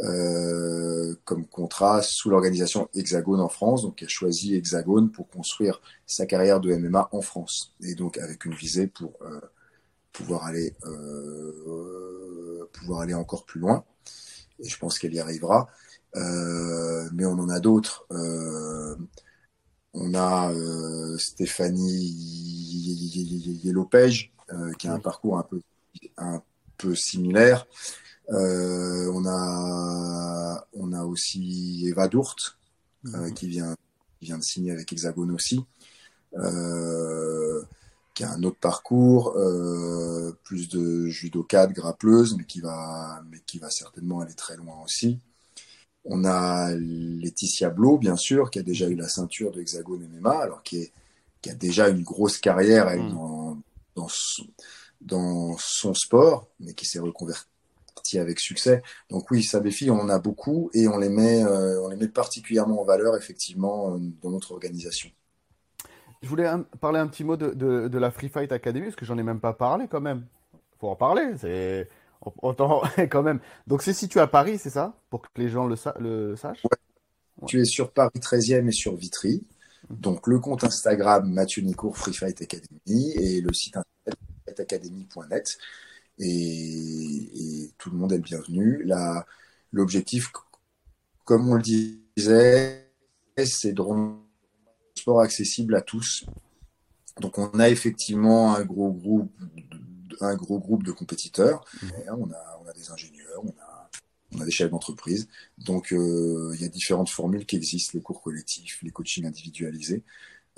euh, 0.00 1.14
comme 1.24 1.46
contrat 1.46 2.02
sous 2.02 2.30
l'organisation 2.30 2.88
Hexagone 2.94 3.40
en 3.40 3.48
France, 3.48 3.82
donc 3.82 4.02
elle 4.02 4.06
a 4.06 4.08
choisi 4.08 4.56
Hexagone 4.56 5.12
pour 5.12 5.28
construire 5.28 5.80
sa 6.06 6.26
carrière 6.26 6.58
de 6.58 6.74
MMA 6.74 7.08
en 7.12 7.20
France 7.20 7.72
et 7.82 7.94
donc 7.94 8.18
avec 8.18 8.44
une 8.46 8.54
visée 8.54 8.88
pour 8.88 9.12
euh, 9.22 9.40
pouvoir 10.12 10.44
aller 10.44 10.74
euh, 10.84 12.68
pouvoir 12.72 13.00
aller 13.00 13.14
encore 13.14 13.44
plus 13.44 13.60
loin 13.60 13.84
et 14.60 14.68
je 14.68 14.78
pense 14.78 14.98
qu'elle 14.98 15.14
y 15.14 15.20
arrivera. 15.20 15.68
Euh, 16.16 17.08
mais 17.12 17.24
on 17.24 17.38
en 17.38 17.48
a 17.48 17.60
d'autres. 17.60 18.06
Euh, 18.10 18.96
on 19.94 20.14
a 20.14 20.52
euh, 20.52 21.18
Stéphanie 21.18 22.16
euh, 24.52 24.72
qui 24.78 24.88
a 24.88 24.92
un 24.92 25.00
parcours 25.00 25.38
un 25.38 25.42
peu 25.42 25.60
un 26.16 26.42
peu 26.76 26.94
similaire. 26.94 27.66
Euh, 28.30 29.10
on 29.12 29.24
a 29.26 30.66
on 30.72 30.92
a 30.92 31.04
aussi 31.04 31.84
Eva 31.86 32.08
Dourte 32.08 32.58
euh, 33.14 33.30
qui 33.30 33.48
vient 33.48 33.74
qui 34.18 34.26
vient 34.26 34.38
de 34.38 34.42
signer 34.42 34.72
avec 34.72 34.92
Hexagone 34.92 35.32
aussi, 35.32 35.64
euh, 36.34 37.49
qui 38.20 38.24
a 38.26 38.32
un 38.32 38.42
autre 38.42 38.58
parcours, 38.60 39.32
euh, 39.38 40.38
plus 40.44 40.68
de 40.68 41.06
judoka, 41.06 41.66
de 41.66 41.72
grappleuse, 41.72 42.36
mais 42.36 42.44
qui 42.44 42.60
va 42.60 43.22
mais 43.30 43.38
qui 43.46 43.58
va 43.58 43.70
certainement 43.70 44.20
aller 44.20 44.34
très 44.34 44.58
loin 44.58 44.74
aussi. 44.84 45.18
On 46.04 46.26
a 46.26 46.74
Laetitia 46.74 47.70
Blo, 47.70 47.96
bien 47.96 48.16
sûr, 48.16 48.50
qui 48.50 48.58
a 48.58 48.62
déjà 48.62 48.88
eu 48.88 48.94
la 48.94 49.08
ceinture 49.08 49.52
de 49.52 49.62
Hexagone 49.62 50.06
MMA, 50.06 50.38
alors 50.38 50.62
qui 50.62 50.82
est 50.82 50.92
qui 51.40 51.48
a 51.48 51.54
déjà 51.54 51.88
une 51.88 52.02
grosse 52.02 52.36
carrière 52.36 52.88
elle, 52.88 53.04
Mm. 53.04 53.14
dans 53.14 53.58
dans 53.96 54.08
son, 54.10 54.44
dans 55.00 55.56
son 55.58 55.94
sport, 55.94 56.46
mais 56.60 56.74
qui 56.74 56.84
s'est 56.84 56.98
reconverti 56.98 58.18
avec 58.18 58.38
succès. 58.38 58.82
Donc 59.08 59.30
oui, 59.30 59.42
ça 59.42 59.62
filles, 59.70 59.90
on 59.90 60.00
en 60.00 60.10
a 60.10 60.18
beaucoup 60.18 60.70
et 60.74 60.88
on 60.88 60.98
les 60.98 61.08
met, 61.08 61.42
euh, 61.42 61.80
on 61.82 61.88
les 61.88 61.96
met 61.96 62.08
particulièrement 62.08 62.82
en 62.82 62.84
valeur 62.84 63.16
effectivement 63.16 63.94
euh, 63.94 63.98
dans 64.22 64.30
notre 64.30 64.52
organisation. 64.52 65.10
Je 66.22 66.28
voulais 66.28 66.46
un- 66.46 66.62
parler 66.80 66.98
un 66.98 67.06
petit 67.06 67.24
mot 67.24 67.36
de, 67.36 67.50
de, 67.54 67.88
de 67.88 67.98
la 67.98 68.10
Free 68.10 68.28
Fight 68.28 68.52
Academy 68.52 68.86
parce 68.86 68.96
que 68.96 69.04
j'en 69.06 69.16
ai 69.18 69.22
même 69.22 69.40
pas 69.40 69.52
parlé 69.54 69.88
quand 69.88 70.00
même. 70.00 70.26
Faut 70.78 70.88
en 70.88 70.96
parler, 70.96 71.32
c'est 71.38 71.88
on- 72.22 72.32
autant 72.42 72.82
quand 73.10 73.22
même. 73.22 73.40
Donc 73.66 73.82
c'est 73.82 73.94
situé 73.94 74.20
à 74.20 74.26
Paris, 74.26 74.58
c'est 74.58 74.70
ça? 74.70 74.94
Pour 75.08 75.22
que 75.22 75.28
les 75.36 75.48
gens 75.48 75.66
le, 75.66 75.76
sa- 75.76 75.96
le 75.98 76.36
sachent? 76.36 76.62
Ouais. 76.64 77.46
Tu 77.46 77.60
es 77.60 77.64
sur 77.64 77.92
Paris 77.92 78.20
13e 78.20 78.68
et 78.68 78.72
sur 78.72 78.94
Vitry. 78.96 79.44
Donc 79.90 80.26
le 80.26 80.38
compte 80.40 80.64
Instagram 80.64 81.30
Mathieu 81.30 81.62
Nicourt 81.62 81.96
Free 81.96 82.14
Fight 82.14 82.40
Academy 82.42 83.12
et 83.14 83.40
le 83.40 83.52
site 83.52 83.76
internet 83.76 84.18
fightacademy.net 84.46 85.58
et, 86.18 87.64
et 87.64 87.72
tout 87.78 87.90
le 87.90 87.96
monde 87.96 88.12
est 88.12 88.16
le 88.18 88.22
bienvenu. 88.22 88.82
Là, 88.84 89.26
l'objectif, 89.72 90.30
comme 91.24 91.48
on 91.50 91.54
le 91.54 91.62
disait, 91.62 92.90
c'est 93.44 93.72
de 93.72 93.82
sport 95.00 95.20
accessible 95.20 95.74
à 95.76 95.80
tous. 95.82 96.24
Donc 97.20 97.38
on 97.38 97.58
a 97.58 97.68
effectivement 97.68 98.54
un 98.54 98.64
gros 98.64 98.92
groupe, 98.92 99.32
un 100.20 100.34
gros 100.36 100.58
groupe 100.58 100.82
de 100.84 100.92
compétiteurs. 100.92 101.64
On 102.08 102.30
a, 102.32 102.60
on 102.64 102.68
a 102.68 102.72
des 102.72 102.90
ingénieurs, 102.90 103.42
on 103.44 103.50
a, 103.50 103.90
on 104.36 104.40
a 104.40 104.44
des 104.44 104.50
chefs 104.50 104.70
d'entreprise. 104.70 105.28
Donc 105.58 105.92
euh, 105.92 106.52
il 106.54 106.62
y 106.62 106.64
a 106.64 106.68
différentes 106.68 107.10
formules 107.10 107.46
qui 107.46 107.56
existent, 107.56 107.92
les 107.94 108.02
cours 108.02 108.22
collectifs, 108.22 108.80
les 108.82 108.90
coachings 108.90 109.26
individualisés. 109.26 110.02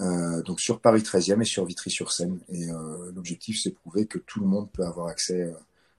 Euh, 0.01 0.43
donc 0.43 0.61
sur 0.61 0.81
Paris 0.81 1.03
13e 1.03 1.43
et 1.43 1.47
sur 1.47 1.67
Vitry-sur-Seine. 1.67 2.41
Et 2.51 2.71
euh, 2.71 3.13
l'objectif, 3.15 3.61
c'est 3.63 3.71
de 3.71 3.77
prouver 3.77 4.07
que 4.07 4.19
tout 4.19 4.41
le 4.41 4.47
monde 4.47 4.71
peut 4.73 4.85
avoir 4.87 5.09
accès, 5.09 5.43
euh, 5.43 5.53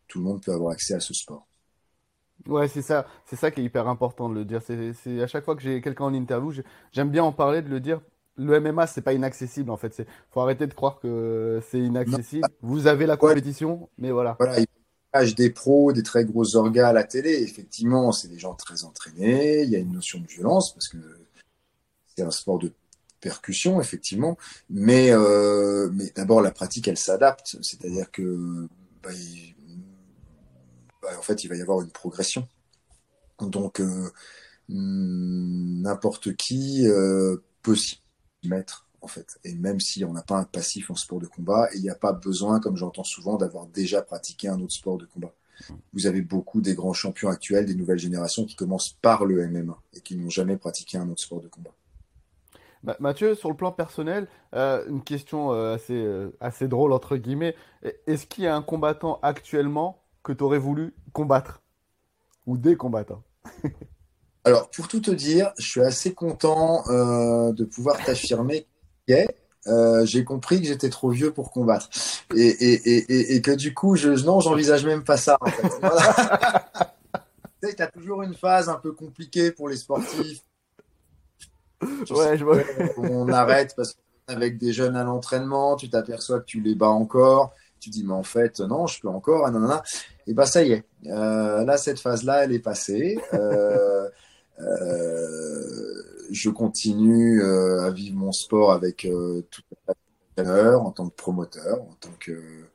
tout 0.07 0.19
le 0.19 0.25
monde 0.25 0.43
peut 0.43 0.53
avoir 0.53 0.73
accès 0.73 0.95
à 0.95 1.01
ce 1.01 1.13
sport. 1.13 1.47
Ouais, 2.47 2.67
c'est 2.67 2.81
ça, 2.81 3.05
c'est 3.25 3.37
ça 3.37 3.51
qui 3.51 3.61
est 3.61 3.63
hyper 3.63 3.87
important 3.87 4.27
de 4.29 4.33
le 4.35 4.43
dire. 4.43 4.61
C'est, 4.61 5.21
à 5.21 5.27
chaque 5.27 5.45
fois 5.45 5.55
que 5.55 5.61
j'ai 5.61 5.79
quelqu'un 5.81 6.05
en 6.05 6.13
interview, 6.13 6.51
j'ai- 6.51 6.63
j'aime 6.91 7.09
bien 7.09 7.23
en 7.23 7.31
parler, 7.31 7.61
de 7.61 7.69
le 7.69 7.79
dire. 7.79 8.01
Le 8.37 8.59
MMA, 8.59 8.87
c'est 8.87 9.01
pas 9.01 9.13
inaccessible 9.13 9.69
en 9.69 9.77
fait. 9.77 10.05
Faut 10.31 10.41
arrêter 10.41 10.65
de 10.67 10.73
croire 10.73 10.99
que 10.99 11.61
c'est 11.69 11.79
inaccessible. 11.79 12.47
Vous 12.61 12.87
avez 12.87 13.05
la 13.05 13.15
compétition, 13.17 13.89
mais 13.97 14.11
voilà. 14.11 14.35
Voilà, 14.39 14.59
il 14.59 14.63
y 14.63 14.67
a 15.13 15.25
des 15.33 15.51
pros, 15.51 15.93
des 15.93 16.01
très 16.03 16.25
gros 16.25 16.55
orgas 16.55 16.89
à 16.89 16.93
la 16.93 17.03
télé. 17.03 17.43
Effectivement, 17.43 18.11
c'est 18.11 18.29
des 18.29 18.39
gens 18.39 18.55
très 18.55 18.83
entraînés. 18.83 19.61
Il 19.63 19.69
y 19.69 19.75
a 19.75 19.79
une 19.79 19.91
notion 19.91 20.19
de 20.19 20.25
violence 20.27 20.73
parce 20.73 20.87
que 20.87 20.97
c'est 22.15 22.23
un 22.23 22.31
sport 22.31 22.57
de 22.57 22.71
percussion, 23.21 23.79
effectivement. 23.79 24.37
Mais, 24.69 25.11
euh, 25.11 25.89
mais 25.93 26.11
d'abord, 26.15 26.41
la 26.41 26.51
pratique, 26.51 26.87
elle 26.87 26.97
s'adapte. 26.97 27.57
C'est-à-dire 27.61 28.09
que, 28.11 28.67
bah, 29.03 29.13
il- 29.13 29.55
bah, 31.01 31.09
en 31.17 31.21
fait, 31.21 31.43
il 31.43 31.47
va 31.49 31.55
y 31.55 31.61
avoir 31.61 31.81
une 31.81 31.91
progression. 31.91 32.47
Donc, 33.39 33.79
euh, 33.79 34.09
n'importe 34.69 36.35
qui 36.35 36.87
euh, 36.87 37.37
peut 37.61 37.75
s'y 37.75 37.99
mettre, 38.47 38.87
en 39.01 39.07
fait. 39.07 39.39
Et 39.43 39.55
même 39.55 39.79
si 39.79 40.05
on 40.05 40.13
n'a 40.13 40.21
pas 40.21 40.37
un 40.37 40.43
passif 40.43 40.89
en 40.89 40.95
sport 40.95 41.19
de 41.19 41.27
combat, 41.27 41.69
il 41.75 41.81
n'y 41.81 41.89
a 41.89 41.95
pas 41.95 42.13
besoin, 42.13 42.59
comme 42.59 42.77
j'entends 42.77 43.03
souvent, 43.03 43.37
d'avoir 43.37 43.67
déjà 43.67 44.01
pratiqué 44.01 44.47
un 44.47 44.59
autre 44.59 44.73
sport 44.73 44.97
de 44.97 45.05
combat. 45.05 45.33
Vous 45.93 46.07
avez 46.07 46.21
beaucoup 46.21 46.61
des 46.61 46.75
grands 46.75 46.93
champions 46.93 47.29
actuels, 47.29 47.65
des 47.65 47.75
nouvelles 47.75 47.99
générations 47.99 48.45
qui 48.45 48.55
commencent 48.55 48.97
par 49.01 49.25
le 49.25 49.47
MMA 49.47 49.79
et 49.93 50.01
qui 50.01 50.17
n'ont 50.17 50.29
jamais 50.29 50.57
pratiqué 50.57 50.97
un 50.97 51.09
autre 51.09 51.21
sport 51.21 51.41
de 51.41 51.47
combat. 51.47 51.71
Bah, 52.83 52.97
Mathieu, 52.99 53.33
sur 53.33 53.49
le 53.49 53.55
plan 53.55 53.71
personnel, 53.71 54.27
euh, 54.53 54.85
une 54.89 55.03
question 55.03 55.53
euh, 55.53 55.75
assez, 55.75 55.93
euh, 55.93 56.35
assez 56.41 56.67
drôle 56.67 56.91
entre 56.91 57.15
guillemets. 57.15 57.55
Est-ce 58.07 58.25
qu'il 58.25 58.43
y 58.43 58.47
a 58.47 58.55
un 58.55 58.61
combattant 58.61 59.19
actuellement 59.21 60.01
que 60.21 60.33
tu 60.33 60.43
aurais 60.43 60.57
voulu 60.57 60.93
combattre? 61.13 61.61
Ou 62.45 62.57
des 62.57 62.75
combattants? 62.75 63.23
Alors, 64.45 64.69
pour 64.69 64.87
tout 64.87 64.99
te 64.99 65.11
dire, 65.11 65.53
je 65.57 65.65
suis 65.65 65.81
assez 65.81 66.13
content 66.13 66.83
euh, 66.89 67.53
de 67.53 67.63
pouvoir 67.63 68.03
t'affirmer 68.03 68.67
qu'il 69.05 69.15
y 69.15 69.19
est. 69.19 69.37
Euh, 69.67 70.05
j'ai 70.05 70.25
compris 70.25 70.59
que 70.59 70.67
j'étais 70.67 70.89
trop 70.89 71.09
vieux 71.09 71.31
pour 71.31 71.49
combattre 71.51 71.89
et, 72.35 72.41
et, 72.41 72.73
et, 72.97 73.35
et, 73.35 73.41
que 73.41 73.51
du 73.51 73.73
coup, 73.73 73.95
je, 73.95 74.09
non, 74.09 74.41
j'envisage 74.41 74.85
même 74.85 75.05
pas 75.05 75.15
ça. 75.15 75.37
En 75.39 75.45
fait. 75.45 75.69
Voilà. 75.79 76.65
tu 77.61 77.69
sais, 77.69 77.75
t'as 77.75 77.87
toujours 77.87 78.23
une 78.23 78.33
phase 78.33 78.67
un 78.67 78.75
peu 78.75 78.91
compliquée 78.91 79.51
pour 79.51 79.69
les 79.69 79.77
sportifs. 79.77 80.41
Je 81.81 82.13
Ouais, 82.13 82.37
je 82.37 82.43
vois. 82.43 82.57
On 82.97 83.29
arrête 83.29 83.73
parce 83.77 83.95
qu'avec 84.27 84.57
des 84.57 84.73
jeunes 84.73 84.97
à 84.97 85.05
l'entraînement, 85.05 85.77
tu 85.77 85.89
t'aperçois 85.89 86.41
que 86.41 86.45
tu 86.45 86.59
les 86.59 86.75
bats 86.75 86.89
encore. 86.89 87.53
Tu 87.79 87.89
dis, 87.89 88.03
mais 88.03 88.13
en 88.13 88.23
fait, 88.23 88.59
non, 88.59 88.87
je 88.87 88.99
peux 88.99 89.09
encore. 89.09 89.45
ah, 89.45 89.51
non, 89.51 89.59
non, 89.59 89.67
non. 89.67 89.81
Et 90.27 90.33
bah, 90.33 90.45
ça 90.45 90.63
y 90.63 90.71
est. 90.71 90.83
Euh, 91.07 91.65
là, 91.65 91.77
cette 91.77 91.99
phase-là, 91.99 92.43
elle 92.45 92.53
est 92.53 92.59
passée. 92.59 93.19
Euh, 93.33 93.92
je 96.33 96.49
continue 96.49 97.41
euh, 97.41 97.83
à 97.83 97.91
vivre 97.91 98.17
mon 98.17 98.31
sport 98.31 98.71
avec 98.71 99.05
euh, 99.05 99.41
tout 99.49 99.61
entraîneur, 100.37 100.81
en 100.81 100.91
tant 100.91 101.09
que 101.09 101.15
promoteur, 101.15 101.81
en 101.81 101.93
tant 101.99 102.11
que 102.19 102.65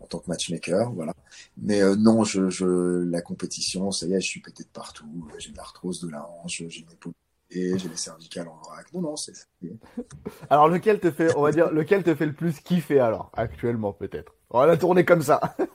en 0.00 0.06
tant 0.06 0.20
que 0.20 0.28
matchmaker, 0.28 0.92
voilà. 0.92 1.12
Mais 1.56 1.82
euh, 1.82 1.96
non, 1.96 2.24
je, 2.24 2.48
je 2.48 3.04
la 3.10 3.20
compétition, 3.20 3.90
ça 3.90 4.06
y 4.06 4.14
est, 4.14 4.20
je 4.20 4.26
suis 4.26 4.40
pété 4.40 4.62
de 4.62 4.68
partout. 4.68 5.28
J'ai 5.38 5.50
de 5.50 5.56
l'arthrose 5.56 6.00
de 6.00 6.08
la 6.08 6.26
hanche, 6.26 6.62
j'ai 6.68 6.80
une 6.80 6.90
épaule 6.90 7.12
et 7.50 7.78
j'ai 7.78 7.88
les 7.88 7.96
cervicales 7.96 8.48
en 8.48 8.56
vrac. 8.56 8.92
Non, 8.94 9.00
non, 9.00 9.16
c'est 9.16 9.34
ça. 9.34 9.46
Alors 10.50 10.68
lequel 10.68 11.00
te 11.00 11.10
fait, 11.10 11.34
on 11.36 11.42
va 11.42 11.50
dire, 11.50 11.70
lequel 11.72 12.04
te 12.04 12.14
fait 12.14 12.26
le 12.26 12.32
plus 12.34 12.60
kiffer 12.60 13.00
alors, 13.00 13.30
actuellement 13.34 13.92
peut-être? 13.92 14.34
On 14.50 14.60
va 14.60 14.66
la 14.66 14.76
tourner 14.76 15.04
comme 15.04 15.22
ça. 15.22 15.40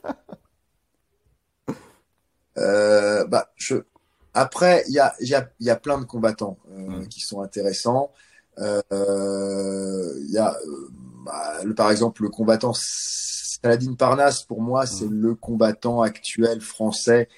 Euh, 2.56 3.26
bah, 3.26 3.52
je 3.56 3.78
Après, 4.34 4.84
il 4.88 4.94
y 4.94 5.00
a, 5.00 5.14
y, 5.20 5.34
a, 5.36 5.50
y 5.60 5.70
a 5.70 5.76
plein 5.76 6.00
de 6.00 6.06
combattants 6.06 6.58
euh, 6.72 7.06
qui 7.06 7.20
sont 7.22 7.42
intéressants. 7.42 8.12
Euh, 8.60 10.14
Il 10.22 10.32
y 10.32 10.38
a, 10.38 10.56
bah, 11.26 11.64
le, 11.64 11.74
par 11.76 11.92
exemple, 11.92 12.24
le 12.24 12.30
combattant 12.30 12.74
Saladin 12.76 13.94
Parnasse, 13.94 14.44
pour 14.44 14.62
moi, 14.62 14.86
c'est 14.86 15.10
le 15.10 15.36
combattant 15.36 16.02
actuel 16.02 16.62
français 16.62 17.30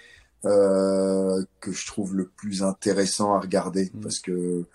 euh, 0.45 1.43
que 1.60 1.71
je 1.71 1.86
trouve 1.88 2.15
le 2.15 2.27
plus 2.27 2.63
intéressant 2.63 3.34
à 3.36 3.39
regarder 3.39 3.91
parce 4.01 4.19
que 4.19 4.65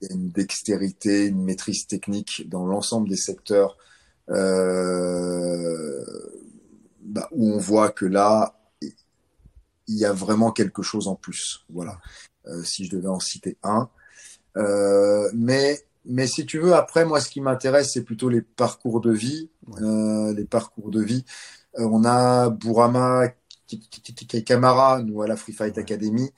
il 0.00 0.08
y 0.08 0.12
a 0.12 0.14
une 0.14 0.30
dextérité, 0.30 1.26
une 1.26 1.44
maîtrise 1.44 1.86
technique 1.86 2.48
dans 2.48 2.66
l'ensemble 2.66 3.08
des 3.08 3.16
secteurs 3.16 3.76
euh, 4.30 6.04
bah, 7.02 7.28
où 7.30 7.50
on 7.52 7.58
voit 7.58 7.90
que 7.90 8.04
là, 8.04 8.58
il 9.88 9.96
y 9.96 10.04
a 10.04 10.12
vraiment 10.12 10.52
quelque 10.52 10.82
chose 10.82 11.08
en 11.08 11.14
plus. 11.14 11.64
Voilà, 11.70 11.98
euh, 12.46 12.62
si 12.64 12.84
je 12.86 12.90
devais 12.96 13.08
en 13.08 13.20
citer 13.20 13.56
un. 13.62 13.88
Euh, 14.56 15.30
mais 15.34 15.80
mais 16.06 16.26
si 16.26 16.46
tu 16.46 16.58
veux, 16.58 16.74
après 16.74 17.04
moi, 17.04 17.20
ce 17.20 17.28
qui 17.28 17.40
m'intéresse, 17.40 17.92
c'est 17.92 18.04
plutôt 18.04 18.28
les 18.28 18.42
parcours 18.42 19.00
de 19.00 19.12
vie. 19.12 19.50
Euh, 19.80 20.32
les 20.34 20.44
parcours 20.44 20.90
de 20.90 21.02
vie. 21.02 21.24
Euh, 21.78 21.88
on 21.90 22.04
a 22.04 22.50
Bourama 22.50 23.28
Kamara, 24.44 25.02
nous 25.02 25.22
à 25.22 25.26
la 25.26 25.36
Free 25.36 25.52
Fight 25.52 25.76
Academy. 25.78 26.30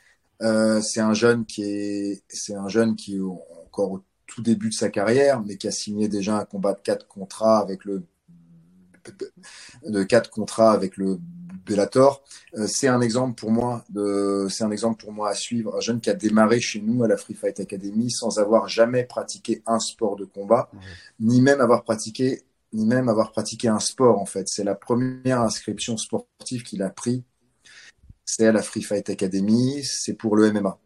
Euh, 0.43 0.81
c'est 0.81 1.01
un 1.01 1.15
jeune 1.15 1.45
qui 1.47 1.63
est, 1.65 2.23
c'est 2.29 2.55
un 2.55 2.69
jeune 2.69 2.97
qui 2.97 3.17
est 3.17 3.21
encore 3.21 3.93
au 3.93 4.05
tout 4.27 4.43
début 4.43 4.69
de 4.71 4.75
sa 4.75 4.89
carrière, 4.89 5.43
mais 5.45 5.57
qui 5.57 5.69
a 5.69 5.71
signé 5.71 6.09
déjà 6.09 6.39
un 6.39 6.45
combat 6.45 6.75
de 6.75 6.81
quatre 6.81 7.07
contrats 7.07 7.59
avec 7.59 7.85
le 7.85 8.05
de 9.87 10.03
quatre 10.03 10.31
contrats 10.31 10.73
avec 10.73 10.97
le 10.99 11.19
Bellator. 11.69 12.23
Euh, 12.55 12.67
c'est 12.67 12.89
un 12.89 13.01
exemple 13.01 13.35
pour 13.35 13.51
moi 13.51 13.85
de, 13.91 14.47
c'est 14.51 14.65
un 14.65 14.71
exemple 14.71 15.03
pour 15.03 15.13
moi 15.13 15.31
à 15.31 15.35
suivre. 15.35 15.77
Un 15.77 15.81
jeune 15.81 16.01
qui 16.01 16.11
a 16.11 16.15
démarré 16.15 16.61
chez 16.61 16.81
nous 16.81 17.03
à 17.05 17.09
la 17.09 17.17
Free 17.17 17.35
Fight 17.35 17.61
Academy 17.61 18.11
sans 18.11 18.39
avoir 18.39 18.69
jamais 18.69 19.05
pratiqué 19.05 19.63
un 19.67 19.79
sport 19.79 20.17
de 20.17 20.25
combat, 20.25 20.71
ni 21.21 21.41
même 21.41 21.61
avoir 21.61 21.85
pratiqué, 21.85 22.43
ni 22.73 22.87
même 22.87 23.09
avoir 23.09 23.33
pratiqué 23.33 23.69
un 23.69 23.81
sport 23.81 24.19
en 24.19 24.27
fait. 24.27 24.49
C'est 24.49 24.65
la 24.65 24.75
première 24.75 25.41
inscription 25.41 25.97
sportive 25.97 26.63
qu'il 26.63 26.83
a 26.83 26.91
pris. 26.91 27.25
C'est 28.25 28.47
à 28.47 28.53
la 28.53 28.63
Free 28.63 28.83
Fight 28.83 29.09
Academy. 29.11 29.85
C'est 29.85 30.15
pour 30.15 30.37
le 30.37 30.53
MMA. 30.53 30.79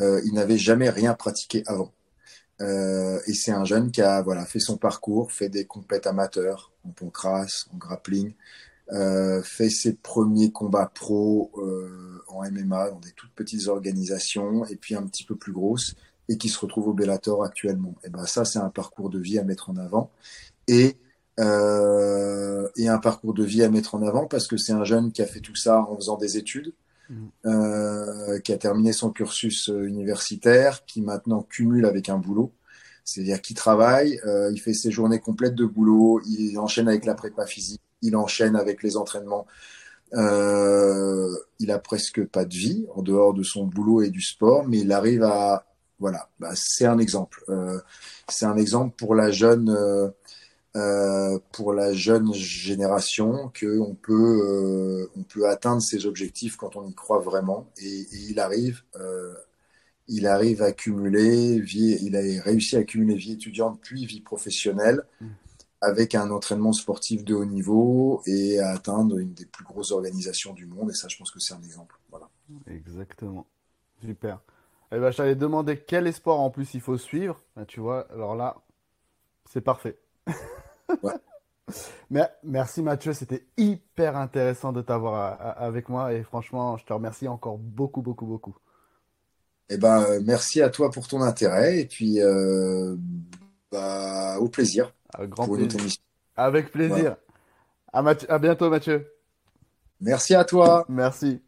Euh, 0.00 0.20
il 0.24 0.34
n'avait 0.34 0.58
jamais 0.58 0.90
rien 0.90 1.14
pratiqué 1.14 1.62
avant. 1.66 1.92
Euh, 2.60 3.20
et 3.26 3.34
c'est 3.34 3.52
un 3.52 3.64
jeune 3.64 3.90
qui 3.92 4.02
a 4.02 4.20
voilà 4.22 4.44
fait 4.44 4.58
son 4.58 4.76
parcours, 4.76 5.30
fait 5.30 5.48
des 5.48 5.64
compètes 5.64 6.06
amateurs 6.06 6.72
en 6.84 6.90
poncrasse, 6.90 7.68
en 7.72 7.76
grappling, 7.76 8.34
euh, 8.92 9.42
fait 9.42 9.70
ses 9.70 9.94
premiers 9.94 10.50
combats 10.50 10.90
pro 10.94 11.50
euh, 11.58 12.22
en 12.28 12.42
MMA 12.50 12.90
dans 12.90 13.00
des 13.00 13.12
toutes 13.12 13.32
petites 13.32 13.68
organisations 13.68 14.64
et 14.66 14.76
puis 14.76 14.94
un 14.94 15.06
petit 15.06 15.24
peu 15.24 15.36
plus 15.36 15.52
grosses 15.52 15.94
et 16.28 16.38
qui 16.38 16.48
se 16.48 16.58
retrouve 16.58 16.88
au 16.88 16.92
Bellator 16.94 17.44
actuellement. 17.44 17.94
Et 18.04 18.10
ben 18.10 18.26
ça 18.26 18.44
c'est 18.44 18.58
un 18.58 18.70
parcours 18.70 19.10
de 19.10 19.18
vie 19.18 19.38
à 19.38 19.44
mettre 19.44 19.70
en 19.70 19.76
avant 19.76 20.10
et 20.66 20.96
euh, 21.38 22.68
et 22.76 22.88
un 22.88 22.98
parcours 22.98 23.34
de 23.34 23.44
vie 23.44 23.62
à 23.62 23.70
mettre 23.70 23.94
en 23.94 24.02
avant 24.02 24.26
parce 24.26 24.46
que 24.46 24.56
c'est 24.56 24.72
un 24.72 24.84
jeune 24.84 25.12
qui 25.12 25.22
a 25.22 25.26
fait 25.26 25.40
tout 25.40 25.54
ça 25.54 25.82
en 25.82 25.96
faisant 25.96 26.16
des 26.16 26.36
études, 26.36 26.72
mmh. 27.10 27.14
euh, 27.46 28.38
qui 28.40 28.52
a 28.52 28.58
terminé 28.58 28.92
son 28.92 29.10
cursus 29.10 29.70
euh, 29.70 29.86
universitaire, 29.86 30.84
qui 30.84 31.00
maintenant 31.00 31.42
cumule 31.42 31.86
avec 31.86 32.08
un 32.08 32.18
boulot. 32.18 32.52
C'est-à-dire 33.04 33.40
qu'il 33.40 33.56
travaille, 33.56 34.20
euh, 34.26 34.50
il 34.52 34.60
fait 34.60 34.74
ses 34.74 34.90
journées 34.90 35.20
complètes 35.20 35.54
de 35.54 35.64
boulot, 35.64 36.20
il 36.26 36.58
enchaîne 36.58 36.88
avec 36.88 37.04
la 37.06 37.14
prépa 37.14 37.46
physique, 37.46 37.80
il 38.02 38.16
enchaîne 38.16 38.56
avec 38.56 38.82
les 38.82 38.96
entraînements. 38.96 39.46
Euh, 40.14 41.28
il 41.58 41.70
a 41.70 41.78
presque 41.78 42.24
pas 42.26 42.44
de 42.44 42.54
vie 42.54 42.86
en 42.94 43.02
dehors 43.02 43.34
de 43.34 43.42
son 43.42 43.64
boulot 43.66 44.02
et 44.02 44.10
du 44.10 44.22
sport, 44.22 44.66
mais 44.66 44.78
il 44.78 44.92
arrive 44.92 45.22
à 45.22 45.64
voilà, 46.00 46.28
bah, 46.38 46.52
c'est 46.54 46.86
un 46.86 46.98
exemple. 46.98 47.42
Euh, 47.48 47.80
c'est 48.28 48.46
un 48.46 48.56
exemple 48.56 48.94
pour 48.96 49.14
la 49.14 49.30
jeune 49.30 49.68
euh, 50.76 51.38
pour 51.52 51.72
la 51.72 51.92
jeune 51.92 52.32
génération 52.32 53.50
que 53.52 53.80
on 53.80 53.94
peut 53.94 55.08
on 55.16 55.22
peut 55.24 55.48
atteindre 55.48 55.82
ses 55.82 56.06
objectifs 56.06 56.56
quand 56.56 56.76
on 56.76 56.86
y 56.86 56.94
croit 56.94 57.18
vraiment 57.18 57.68
et, 57.78 58.06
il 58.12 58.38
arrive 58.38 58.82
il 60.06 60.26
arrive 60.26 60.62
à 60.62 60.72
cumuler 60.72 61.58
vie 61.58 61.98
il 62.02 62.16
a 62.16 62.42
réussi 62.42 62.76
à 62.76 62.84
cumuler 62.84 63.16
vie 63.16 63.32
étudiante 63.32 63.80
puis 63.82 64.06
vie 64.06 64.20
professionnelle. 64.20 65.02
Mm 65.20 65.26
avec 65.80 66.14
un 66.14 66.30
entraînement 66.30 66.72
sportif 66.72 67.24
de 67.24 67.34
haut 67.34 67.44
niveau 67.44 68.22
et 68.26 68.58
à 68.58 68.70
atteindre 68.70 69.18
une 69.18 69.32
des 69.32 69.46
plus 69.46 69.64
grosses 69.64 69.92
organisations 69.92 70.52
du 70.52 70.66
monde. 70.66 70.90
Et 70.90 70.94
ça, 70.94 71.08
je 71.08 71.16
pense 71.16 71.30
que 71.30 71.38
c'est 71.38 71.54
un 71.54 71.62
exemple. 71.62 71.96
Voilà. 72.10 72.28
Exactement. 72.66 73.46
Super. 74.04 74.40
Eh 74.90 74.98
ben, 74.98 75.10
je 75.10 75.16
t'avais 75.16 75.34
demandé 75.34 75.78
quel 75.78 76.12
sport 76.12 76.40
en 76.40 76.50
plus 76.50 76.74
il 76.74 76.80
faut 76.80 76.98
suivre. 76.98 77.40
Ben, 77.56 77.64
tu 77.64 77.80
vois, 77.80 78.10
alors 78.12 78.34
là, 78.34 78.56
c'est 79.50 79.60
parfait. 79.60 79.98
Ouais. 81.02 81.12
Mais, 82.08 82.26
merci 82.44 82.80
Mathieu, 82.80 83.12
c'était 83.12 83.46
hyper 83.58 84.16
intéressant 84.16 84.72
de 84.72 84.80
t'avoir 84.80 85.58
avec 85.60 85.90
moi 85.90 86.14
et 86.14 86.22
franchement, 86.22 86.78
je 86.78 86.86
te 86.86 86.94
remercie 86.94 87.28
encore 87.28 87.58
beaucoup, 87.58 88.00
beaucoup, 88.00 88.24
beaucoup. 88.24 88.56
Eh 89.68 89.76
ben, 89.76 90.18
merci 90.24 90.62
à 90.62 90.70
toi 90.70 90.90
pour 90.90 91.06
ton 91.08 91.20
intérêt 91.20 91.80
et 91.80 91.84
puis 91.84 92.22
euh, 92.22 92.96
bah, 93.70 94.38
au 94.40 94.48
plaisir. 94.48 94.94
Avec 95.14 95.30
grand 95.30 95.48
plaisir. 95.48 95.78
Avec 96.36 96.70
plaisir. 96.70 97.16
À, 97.92 98.38
bientôt, 98.38 98.70
Mathieu. 98.70 99.06
Merci 100.00 100.34
à 100.34 100.44
toi. 100.44 100.84
Merci. 100.88 101.40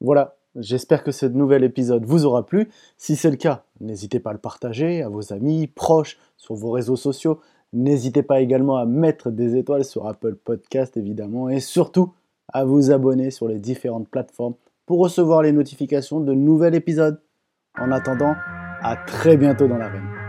Voilà. 0.00 0.36
J'espère 0.56 1.02
que 1.02 1.10
ce 1.10 1.26
nouvel 1.26 1.64
épisode 1.64 2.04
vous 2.04 2.26
aura 2.26 2.46
plu. 2.46 2.70
Si 2.96 3.16
c'est 3.16 3.30
le 3.30 3.36
cas, 3.36 3.64
n'hésitez 3.80 4.20
pas 4.20 4.30
à 4.30 4.32
le 4.34 4.38
partager 4.38 5.02
à 5.02 5.08
vos 5.08 5.32
amis, 5.32 5.66
proches, 5.66 6.16
sur 6.36 6.54
vos 6.54 6.70
réseaux 6.70 6.96
sociaux. 6.96 7.40
N'hésitez 7.72 8.22
pas 8.22 8.40
également 8.40 8.76
à 8.76 8.84
mettre 8.84 9.30
des 9.30 9.56
étoiles 9.56 9.84
sur 9.84 10.06
Apple 10.06 10.36
Podcast, 10.36 10.96
évidemment, 10.96 11.48
et 11.48 11.58
surtout 11.58 12.14
à 12.52 12.64
vous 12.64 12.92
abonner 12.92 13.32
sur 13.32 13.48
les 13.48 13.58
différentes 13.58 14.08
plateformes 14.08 14.54
pour 14.86 15.00
recevoir 15.00 15.42
les 15.42 15.52
notifications 15.52 16.20
de 16.20 16.34
nouveaux 16.34 16.70
épisodes. 16.70 17.20
En 17.76 17.90
attendant, 17.90 18.36
à 18.80 18.96
très 18.96 19.36
bientôt 19.36 19.66
dans 19.66 19.78
l'arène. 19.78 20.23